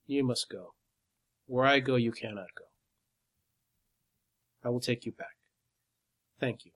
You 0.07 0.23
must 0.23 0.51
go. 0.51 0.75
Where 1.47 1.65
I 1.67 1.81
go, 1.81 1.97
you 1.97 2.13
cannot 2.13 2.49
go. 2.57 2.65
I 4.63 4.69
will 4.69 4.81
take 4.81 5.05
you 5.07 5.13
back. 5.13 5.37
Thank 6.39 6.65
you. 6.65 6.73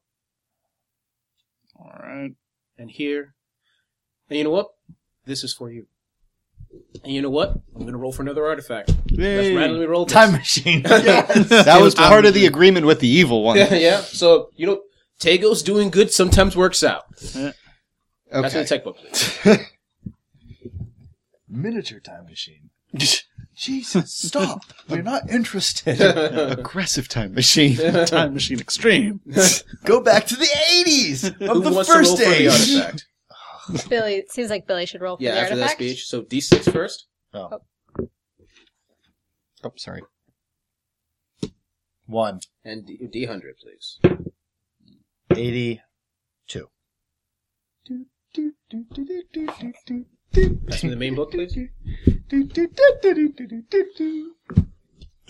All 1.78 1.92
right. 2.00 2.34
And 2.76 2.90
here, 2.90 3.34
and 4.28 4.38
you 4.38 4.44
know 4.44 4.50
what? 4.50 4.68
This 5.24 5.44
is 5.44 5.52
for 5.54 5.70
you. 5.70 5.86
And 7.04 7.12
you 7.12 7.22
know 7.22 7.30
what? 7.30 7.54
I'm 7.76 7.84
gonna 7.84 7.96
roll 7.98 8.12
for 8.12 8.22
another 8.22 8.46
artifact. 8.46 8.90
Let's 9.10 9.18
Yay. 9.48 9.54
randomly 9.54 9.86
roll 9.86 10.04
this. 10.04 10.12
Time 10.14 10.32
machine. 10.32 10.82
That 10.82 11.78
was 11.80 11.94
part 11.94 12.24
of 12.26 12.34
the 12.34 12.46
agreement 12.46 12.86
with 12.86 13.00
the 13.00 13.08
evil 13.08 13.42
one. 13.42 13.56
yeah, 13.56 13.74
yeah. 13.88 14.00
So 14.00 14.50
you 14.56 14.66
know, 14.66 14.82
Tago's 15.20 15.62
doing 15.62 15.90
good. 15.90 16.12
Sometimes 16.12 16.56
works 16.56 16.82
out. 16.82 17.04
That's 17.16 17.34
in 17.36 17.42
the 17.42 17.54
Okay. 18.46 18.64
tech 18.64 18.84
book. 18.84 18.96
Miniature 21.48 22.00
time 22.00 22.26
machine. 22.26 22.70
Jesus, 23.56 24.12
stop. 24.14 24.60
We're 24.88 25.02
not 25.02 25.28
interested. 25.30 26.00
Aggressive 26.00 27.08
time 27.08 27.34
machine. 27.34 27.76
Time 28.06 28.34
machine 28.34 28.60
extreme. 28.60 29.20
Go 29.84 30.00
back 30.00 30.26
to 30.26 30.36
the 30.36 30.44
80s 30.46 31.34
Who 31.38 31.50
of 31.50 31.64
the 31.64 31.70
wants 31.72 31.88
to 31.88 31.94
roll 31.94 32.04
first 32.04 32.18
for 32.22 32.28
the 32.28 32.34
age. 32.34 32.50
artifact? 32.50 33.06
Billy, 33.88 34.14
it 34.14 34.30
seems 34.32 34.50
like 34.50 34.66
Billy 34.66 34.86
should 34.86 35.00
roll 35.00 35.16
for 35.16 35.22
Yeah, 35.22 35.32
the 35.34 35.40
after 35.40 35.56
that 35.56 35.62
artifact. 35.62 35.80
speech. 35.80 36.06
So 36.06 36.22
D6 36.22 36.72
first, 36.72 37.06
oh. 37.34 37.48
oh, 37.52 38.08
Oh, 39.64 39.72
sorry. 39.76 40.02
one. 42.06 42.40
and 42.64 42.86
D- 42.86 42.98
D100, 43.12 43.40
please. 43.60 43.98
82. 45.36 46.68
Pass 50.68 50.84
me 50.84 50.90
the 50.90 50.96
main 50.96 51.14
book, 51.14 51.30
please. 51.32 51.54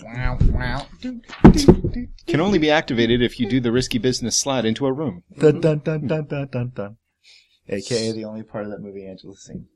Wow, 0.03 0.37
wow. 0.51 0.87
Can 2.27 2.39
only 2.39 2.57
be 2.59 2.69
activated 2.71 3.21
if 3.21 3.39
you 3.39 3.49
do 3.49 3.59
the 3.59 3.71
risky 3.71 3.97
business 3.97 4.37
slide 4.37 4.65
into 4.65 4.85
a 4.85 4.93
room. 4.93 5.23
Dun, 5.37 5.59
dun, 5.59 5.79
dun, 5.79 6.07
dun, 6.07 6.25
dun, 6.27 6.47
dun, 6.51 6.71
dun. 6.75 6.97
AKA 7.69 8.11
the 8.13 8.25
only 8.25 8.43
part 8.43 8.65
of 8.65 8.71
that 8.71 8.81
movie 8.81 9.05
Angela's 9.05 9.41
seen. 9.43 9.67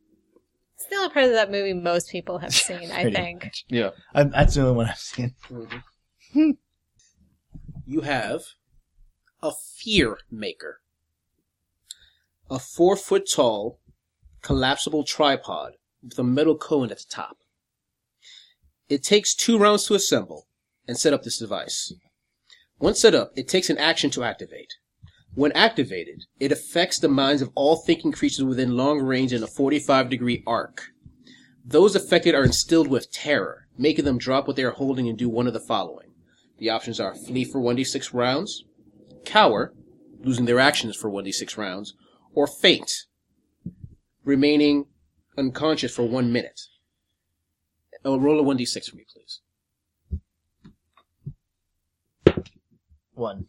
It's 0.76 0.86
the 0.88 0.96
only 0.96 1.10
part 1.14 1.26
of 1.28 1.32
that 1.34 1.52
movie 1.52 1.74
most 1.74 2.10
people 2.10 2.40
have 2.40 2.54
seen, 2.68 2.92
I 2.92 3.04
Pretty 3.04 3.16
think. 3.16 3.44
much. 3.44 3.66
Yeah. 3.70 3.90
I'm, 4.14 4.32
that's 4.32 4.56
the 4.56 4.62
only 4.62 4.74
one 4.76 4.88
I've 4.90 4.98
seen. 4.98 5.36
You 7.86 8.02
have 8.02 8.44
a 9.42 9.52
fear 9.52 10.18
maker. 10.32 10.80
A 12.50 12.58
four 12.60 12.96
foot 12.96 13.30
tall, 13.30 13.80
collapsible 14.42 15.04
tripod 15.04 15.74
with 16.02 16.18
a 16.18 16.24
metal 16.24 16.58
cone 16.58 16.92
at 16.92 17.00
the 17.00 17.06
top. 17.10 17.38
It 18.88 19.04
takes 19.04 19.36
two 19.36 19.58
rounds 19.58 19.86
to 19.88 19.96
assemble 19.96 20.48
and 20.88 20.98
set 20.98 21.14
up 21.14 21.24
this 21.24 21.38
device. 21.40 21.94
Once 22.80 23.00
set 23.02 23.16
up, 23.16 23.32
it 23.36 23.48
takes 23.50 23.70
an 23.70 23.78
action 23.78 24.10
to 24.12 24.24
activate. 24.24 24.74
When 25.36 25.52
activated, 25.54 26.26
it 26.40 26.52
affects 26.52 27.00
the 27.00 27.08
minds 27.08 27.42
of 27.42 27.52
all 27.56 27.78
thinking 27.78 28.12
creatures 28.12 28.46
within 28.46 28.78
long 28.78 29.00
range 29.00 29.34
in 29.34 29.42
a 29.42 29.48
45 29.48 30.10
degree 30.10 30.44
arc. 30.46 30.92
Those 31.66 31.96
affected 31.96 32.36
are 32.36 32.44
instilled 32.44 32.88
with 32.88 33.12
terror, 33.12 33.68
making 33.78 34.06
them 34.06 34.20
drop 34.20 34.46
what 34.46 34.56
they 34.56 34.64
are 34.64 34.72
holding 34.72 35.08
and 35.08 35.18
do 35.18 35.30
one 35.30 35.48
of 35.48 35.54
the 35.54 35.60
following. 35.60 36.12
The 36.60 36.70
options 36.70 37.00
are 37.00 37.16
flee 37.16 37.46
for 37.46 37.60
1d6 37.60 38.14
rounds, 38.14 38.64
cower, 39.26 39.74
losing 40.20 40.46
their 40.46 40.60
actions 40.60 40.96
for 40.96 41.10
1d6 41.10 41.58
rounds, 41.58 41.96
or 42.34 42.46
faint, 42.46 43.06
remaining 44.24 44.86
unconscious 45.36 45.96
for 45.96 46.04
one 46.04 46.32
minute. 46.32 46.62
Oh, 48.06 48.20
roll 48.20 48.40
a 48.40 48.44
1d6 48.44 48.90
for 48.90 48.98
me, 48.98 49.06
please. 49.12 49.40
One. 53.14 53.48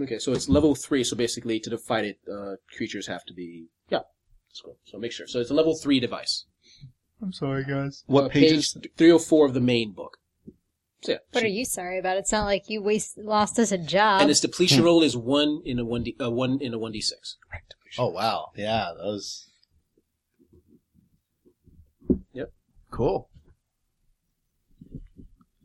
Okay, 0.00 0.18
so 0.18 0.32
it's 0.32 0.48
level 0.48 0.74
3, 0.74 1.04
so 1.04 1.16
basically 1.16 1.60
to 1.60 1.78
fight 1.78 2.04
it, 2.04 2.18
uh, 2.30 2.56
creatures 2.76 3.06
have 3.06 3.24
to 3.26 3.32
be. 3.34 3.66
Yeah, 3.90 4.00
that's 4.48 4.60
cool. 4.60 4.76
So 4.84 4.98
make 4.98 5.12
sure. 5.12 5.26
So 5.28 5.38
it's 5.40 5.50
a 5.50 5.54
level 5.54 5.76
3 5.76 6.00
device. 6.00 6.46
I'm 7.22 7.32
sorry, 7.32 7.64
guys. 7.64 8.02
What 8.06 8.24
Uh, 8.24 8.28
pages? 8.28 8.74
Page 8.74 8.90
304 8.96 9.46
of 9.46 9.54
the 9.54 9.60
main 9.60 9.92
book. 9.92 10.18
So 11.04 11.12
yeah. 11.12 11.18
What 11.30 11.44
are 11.44 11.48
you 11.48 11.64
sorry 11.64 11.98
about? 11.98 12.16
It's 12.16 12.32
not 12.32 12.44
like 12.46 12.68
you 12.68 12.82
waste, 12.82 13.18
lost 13.18 13.58
us 13.58 13.70
a 13.70 13.78
job. 13.78 14.20
and 14.20 14.30
its 14.30 14.40
depletion 14.48 14.82
roll 14.82 15.02
is 15.02 15.16
1 15.16 15.62
in 15.64 15.78
a 15.78 15.84
1d, 15.84 16.16
uh, 16.20 16.30
1 16.30 16.60
in 16.60 16.74
a 16.74 16.78
1d6. 16.78 17.36
Oh, 17.98 18.08
wow. 18.08 18.50
Yeah, 18.56 18.90
those. 18.96 19.48
Yep. 22.32 22.52
Cool. 22.90 23.28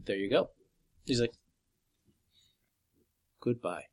There 0.05 0.15
you 0.17 0.29
go. 0.29 0.51
He's 1.05 1.19
like, 1.19 1.33
goodbye. 3.41 3.85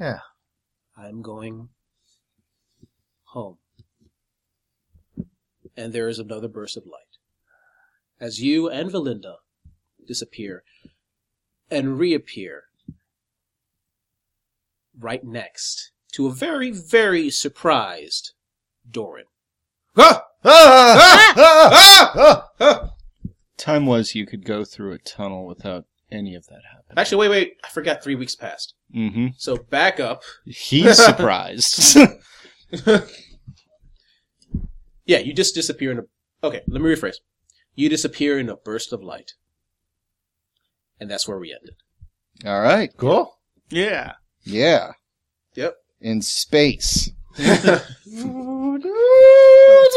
Yeah. 0.00 0.20
I'm 0.96 1.20
going 1.20 1.68
home. 3.24 3.58
And 5.76 5.92
there 5.92 6.08
is 6.08 6.18
another 6.18 6.48
burst 6.48 6.76
of 6.78 6.86
light. 6.86 7.18
As 8.18 8.40
you 8.40 8.68
and 8.68 8.90
Valinda 8.90 9.36
disappear 10.06 10.64
and 11.70 11.98
reappear 11.98 12.64
right 14.98 15.22
next 15.22 15.92
to 16.12 16.26
a 16.26 16.32
very, 16.32 16.70
very 16.70 17.30
surprised 17.30 18.32
Doran. 18.90 19.26
Ah! 19.96 20.24
Ah! 20.44 21.34
Ah! 22.58 22.90
Time 23.56 23.86
was 23.86 24.14
you 24.14 24.26
could 24.26 24.44
go 24.44 24.64
through 24.64 24.92
a 24.92 24.98
tunnel 24.98 25.46
without 25.46 25.84
any 26.12 26.34
of 26.34 26.46
that 26.46 26.60
happening. 26.70 26.98
Actually, 26.98 27.28
wait, 27.28 27.30
wait. 27.30 27.52
I 27.64 27.68
forgot 27.68 28.02
three 28.02 28.14
weeks 28.14 28.34
passed. 28.34 28.74
Mm-hmm. 28.94 29.28
So 29.36 29.56
back 29.56 30.00
up. 30.00 30.22
He's 30.44 30.96
surprised. 31.04 31.96
Yeah, 35.10 35.18
you 35.18 35.32
just 35.32 35.56
disappear 35.56 35.90
in 35.90 35.98
a. 35.98 36.02
Okay, 36.44 36.60
let 36.68 36.80
me 36.80 36.88
rephrase. 36.88 37.16
You 37.74 37.88
disappear 37.88 38.38
in 38.38 38.48
a 38.48 38.54
burst 38.54 38.92
of 38.92 39.02
light. 39.02 39.32
And 41.00 41.10
that's 41.10 41.26
where 41.26 41.40
we 41.40 41.52
ended. 41.52 41.74
All 42.46 42.60
right. 42.60 42.90
Cool. 42.96 43.36
Yeah. 43.70 44.12
Yeah. 44.44 44.92
Yep. 45.54 45.74
In 46.00 46.22
space. 46.22 47.10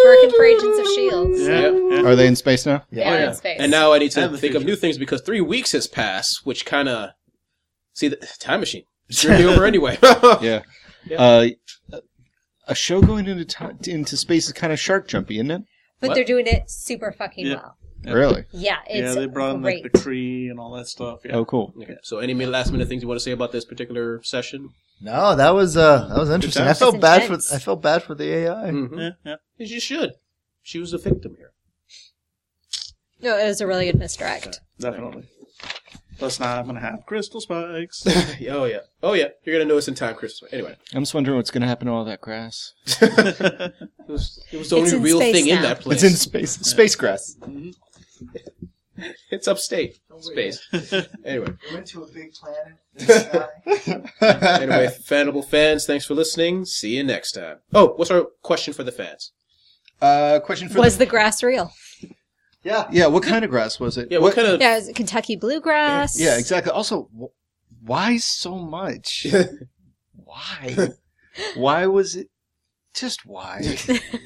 It's 0.04 0.22
working 0.24 0.38
for 0.38 0.46
Agents 0.46 0.80
of 0.80 0.86
Shield. 0.96 1.38
Yeah. 1.38 2.02
Yeah. 2.02 2.10
Are 2.10 2.16
they 2.16 2.28
in 2.28 2.36
space 2.36 2.66
now? 2.66 2.84
They 2.92 3.04
Oh, 3.04 3.14
yeah. 3.14 3.30
in 3.30 3.36
space. 3.36 3.58
And 3.60 3.72
now 3.72 3.94
I 3.94 4.00
need 4.00 4.12
to 4.12 4.24
And 4.26 4.34
the 4.34 4.38
think 4.38 4.56
of 4.56 4.66
new 4.66 4.76
things 4.76 4.98
because 4.98 5.22
three 5.22 5.42
weeks 5.42 5.72
has 5.72 5.88
passed, 5.88 6.46
which 6.46 6.66
kind 6.66 6.90
of 6.90 7.12
see 7.94 8.08
the 8.08 8.16
time 8.40 8.60
machine. 8.60 8.84
It's 9.10 9.24
gonna 9.24 9.44
over 9.46 9.66
anyway. 9.66 9.98
Yeah. 10.42 10.64
Yeah. 11.06 11.22
Uh, 11.22 11.48
a 12.68 12.76
show 12.76 13.02
going 13.02 13.28
into 13.28 13.44
ti 13.46 13.92
into 13.92 14.16
space 14.16 14.48
is 14.48 14.54
kind 14.54 14.72
of 14.72 14.80
shark 14.80 15.08
jumpy, 15.08 15.36
isn't 15.36 15.52
it? 15.52 15.64
but 16.00 16.10
What? 16.10 16.16
they're 16.16 16.24
doing 16.24 16.48
it 16.48 16.70
super 16.70 17.12
fucking 17.12 17.48
Yeah. 17.48 17.56
well. 17.56 17.78
Yeah. 18.04 18.14
Really? 18.14 18.44
Yeah, 18.52 18.78
Yeah, 18.90 19.14
they 19.14 19.26
brought 19.28 19.56
in 19.56 19.62
great. 19.62 19.84
like 19.84 19.92
the 19.92 20.00
tree 20.00 20.50
and 20.50 20.60
all 20.60 20.72
that 20.74 20.88
stuff. 20.88 21.20
Yeah. 21.24 21.34
Oh, 21.36 21.46
cool. 21.46 21.74
okay. 21.82 21.98
So, 22.04 22.20
any 22.20 22.34
last 22.46 22.72
minute 22.72 22.88
things 22.88 23.02
you 23.02 23.08
want 23.08 23.20
to 23.20 23.24
say 23.24 23.32
about 23.32 23.52
this 23.52 23.66
particular 23.66 24.22
session? 24.24 24.70
No, 25.02 25.36
that 25.36 25.52
was 25.52 25.76
uh 25.76 26.08
that 26.08 26.18
was 26.18 26.30
interesting. 26.30 26.64
I 26.64 26.74
felt 26.74 27.02
bad 27.02 27.22
for 27.24 27.34
intense. 27.34 27.52
I 27.54 27.60
felt 27.60 27.82
bad 27.82 28.04
for 28.04 28.16
the 28.16 28.32
AI. 28.32 28.72
Mm-hmm. 28.72 29.00
Yeah, 29.00 29.10
yeah. 29.26 29.36
You 29.58 29.80
should. 29.80 30.14
She 30.62 30.80
was 30.80 30.94
a 30.94 30.98
victim 30.98 31.36
here. 31.38 31.52
no, 33.22 33.38
it 33.38 33.46
was 33.48 33.60
a 33.60 33.68
really 33.68 33.86
good 33.86 34.00
misdirect. 34.00 34.62
Definitely. 34.80 35.26
Plus, 36.20 36.40
now 36.40 36.60
I'm 36.60 36.66
gonna 36.68 36.80
have 36.80 37.06
crystal 37.06 37.42
spikes. 37.42 38.04
oh 38.50 38.66
yeah. 38.66 38.80
Oh 39.02 39.14
yeah. 39.14 39.30
You're 39.44 39.56
gonna 39.58 39.68
notice 39.68 39.88
in 39.88 39.96
time, 39.96 40.16
Christmas. 40.16 40.54
Anyway, 40.54 40.78
I'm 40.94 41.02
just 41.02 41.14
wondering 41.14 41.36
what's 41.38 41.52
going 41.52 41.62
to 41.64 41.68
happen 41.68 41.88
to 41.88 41.94
all 41.94 42.06
that 42.06 42.22
grass. 42.22 42.74
it 42.86 43.74
was, 44.08 44.42
it 44.52 44.58
was 44.58 44.70
the 44.70 44.78
only 44.78 44.98
real 45.00 45.20
space 45.20 45.34
thing 45.36 45.48
in 45.48 45.62
that 45.64 45.82
place. 45.82 46.04
It's 46.04 46.14
in 46.14 46.18
space. 46.18 46.52
Space 46.52 46.96
grass. 46.96 47.36
It's 49.32 49.48
upstate 49.48 50.00
space. 50.20 50.68
Anyway, 51.26 51.48
We 51.70 51.74
went 51.76 51.88
to 51.88 52.04
a 52.04 52.08
big 52.08 52.32
planet. 52.34 52.78
anyway, 54.22 54.88
Fandible 55.02 55.44
fans, 55.44 55.88
thanks 55.88 56.06
for 56.06 56.14
listening. 56.14 56.66
See 56.66 56.96
you 56.96 57.04
next 57.04 57.32
time. 57.32 57.58
Oh, 57.74 57.94
what's 57.96 58.12
our 58.12 58.26
question 58.44 58.72
for 58.72 58.84
the 58.84 58.92
fans? 58.92 59.32
Uh, 60.00 60.40
question 60.42 60.70
for 60.70 60.80
Was 60.80 61.00
the 61.00 61.08
grass 61.08 61.42
real? 61.42 61.72
yeah. 62.64 62.88
yeah. 62.92 63.08
What 63.08 63.24
kind 63.24 63.44
of 63.44 63.50
grass 63.50 63.80
was 63.80 63.98
it? 63.98 64.10
Yeah, 64.12 64.20
what, 64.20 64.36
kind 64.36 64.48
of? 64.48 64.62
Yeah, 64.62 64.74
it 64.78 64.86
was 64.86 64.92
Kentucky 64.96 65.38
bluegrass. 65.38 66.20
Yeah, 66.20 66.38
exactly. 66.38 66.72
Also, 66.72 67.10
wh- 67.20 67.88
why 67.88 68.18
so 68.18 68.58
much? 68.60 69.26
why? 70.14 70.90
Why 71.56 71.88
was 71.88 72.16
it? 72.16 72.30
Just 72.94 73.26
why? 73.26 73.76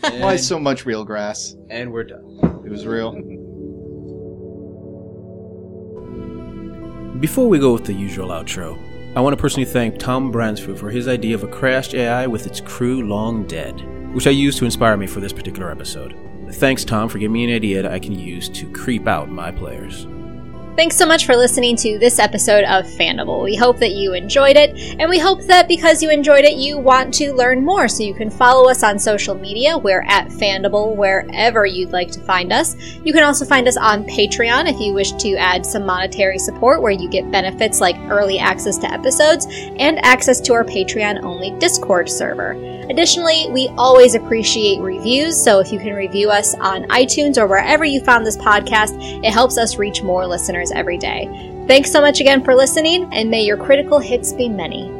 Why 0.02 0.36
so 0.36 0.60
much 0.60 0.86
real 0.86 1.06
grass? 1.06 1.56
and 1.70 1.94
we're 1.94 2.04
done. 2.04 2.62
It 2.66 2.70
was 2.70 2.86
real. 2.86 3.14
Before 7.20 7.50
we 7.50 7.58
go 7.58 7.74
with 7.74 7.86
the 7.86 7.94
usual 7.94 8.30
outro, 8.30 8.78
I 9.16 9.22
want 9.22 9.36
to 9.36 9.42
personally 9.42 9.66
thank 9.66 9.98
Tom 9.98 10.32
Bransfield 10.32 10.78
for 10.78 10.92
his 10.92 11.08
idea 11.08 11.34
of 11.34 11.44
a 11.44 11.48
crashed 11.48 11.96
AI 11.96 12.28
with 12.28 12.46
its 12.46 12.62
crew 12.62 13.08
long 13.08 13.44
dead, 13.48 13.74
which 14.14 14.28
I 14.28 14.30
used 14.30 14.60
to 14.60 14.66
inspire 14.66 14.98
me 14.98 15.08
for 15.08 15.20
this 15.20 15.34
particular 15.34 15.72
episode. 15.72 16.16
Thanks, 16.52 16.86
Tom, 16.86 17.10
for 17.10 17.18
giving 17.18 17.34
me 17.34 17.46
an 17.46 17.56
idea 17.56 17.82
that 17.82 17.92
I 17.92 17.98
can 17.98 18.14
use 18.14 18.50
to 18.50 18.72
creep 18.72 19.08
out 19.08 19.32
my 19.32 19.50
players. 19.50 20.06
Thanks 20.78 20.96
so 20.96 21.08
much 21.08 21.26
for 21.26 21.36
listening 21.36 21.76
to 21.78 21.98
this 21.98 22.20
episode 22.20 22.64
of 22.66 22.86
Fandible. 22.86 23.44
We 23.44 23.56
hope 23.56 23.80
that 23.80 23.94
you 23.94 24.14
enjoyed 24.14 24.58
it, 24.58 24.78
and 25.00 25.10
we 25.10 25.18
hope 25.18 25.42
that 25.46 25.68
because 25.68 26.04
you 26.04 26.12
enjoyed 26.12 26.46
it, 26.46 26.54
you 26.54 26.78
want 26.78 27.12
to 27.16 27.34
learn 27.34 27.66
more. 27.66 27.88
So 27.88 28.04
you 28.04 28.14
can 28.14 28.30
follow 28.30 28.70
us 28.70 28.84
on 28.84 29.00
social 29.00 29.34
media. 29.34 29.76
We're 29.76 30.06
at 30.08 30.28
Fandible 30.28 30.96
wherever 30.96 31.66
you'd 31.66 31.90
like 31.90 32.12
to 32.12 32.20
find 32.20 32.54
us. 32.54 32.76
You 33.04 33.12
can 33.12 33.24
also 33.24 33.44
find 33.44 33.68
us 33.68 33.76
on 33.76 34.04
Patreon 34.04 34.72
if 34.72 34.80
you 34.80 34.94
wish 34.94 35.14
to 35.14 35.36
add 35.38 35.66
some 35.66 35.84
monetary 35.84 36.38
support, 36.38 36.84
where 36.84 36.92
you 36.92 37.10
get 37.10 37.32
benefits 37.32 37.82
like 37.82 37.98
early 38.12 38.38
access 38.38 38.78
to 38.78 38.94
episodes 38.94 39.48
and 39.50 39.98
access 40.06 40.40
to 40.42 40.54
our 40.54 40.64
Patreon 40.64 41.24
only 41.24 41.58
Discord 41.58 42.08
server. 42.08 42.77
Additionally, 42.90 43.48
we 43.52 43.68
always 43.78 44.16
appreciate 44.16 44.80
reviews, 44.80 45.42
so 45.42 45.60
if 45.60 45.72
you 45.72 45.80
can 45.80 45.94
review 45.94 46.30
us 46.30 46.56
on 46.56 46.84
iTunes 46.86 47.38
or 47.38 47.46
wherever 47.46 47.84
you 47.84 48.00
found 48.00 48.26
this 48.26 48.38
podcast, 48.38 48.98
it 49.24 49.32
helps 49.32 49.58
us 49.58 49.78
reach 49.78 50.04
more 50.04 50.26
listeners 50.26 50.72
every 50.72 50.98
day. 50.98 51.26
Thanks 51.68 51.92
so 51.92 52.00
much 52.00 52.22
again 52.22 52.44
for 52.44 52.56
listening, 52.56 53.14
and 53.14 53.30
may 53.30 53.42
your 53.42 53.58
critical 53.58 54.00
hits 54.00 54.32
be 54.32 54.48
many. 54.48 54.97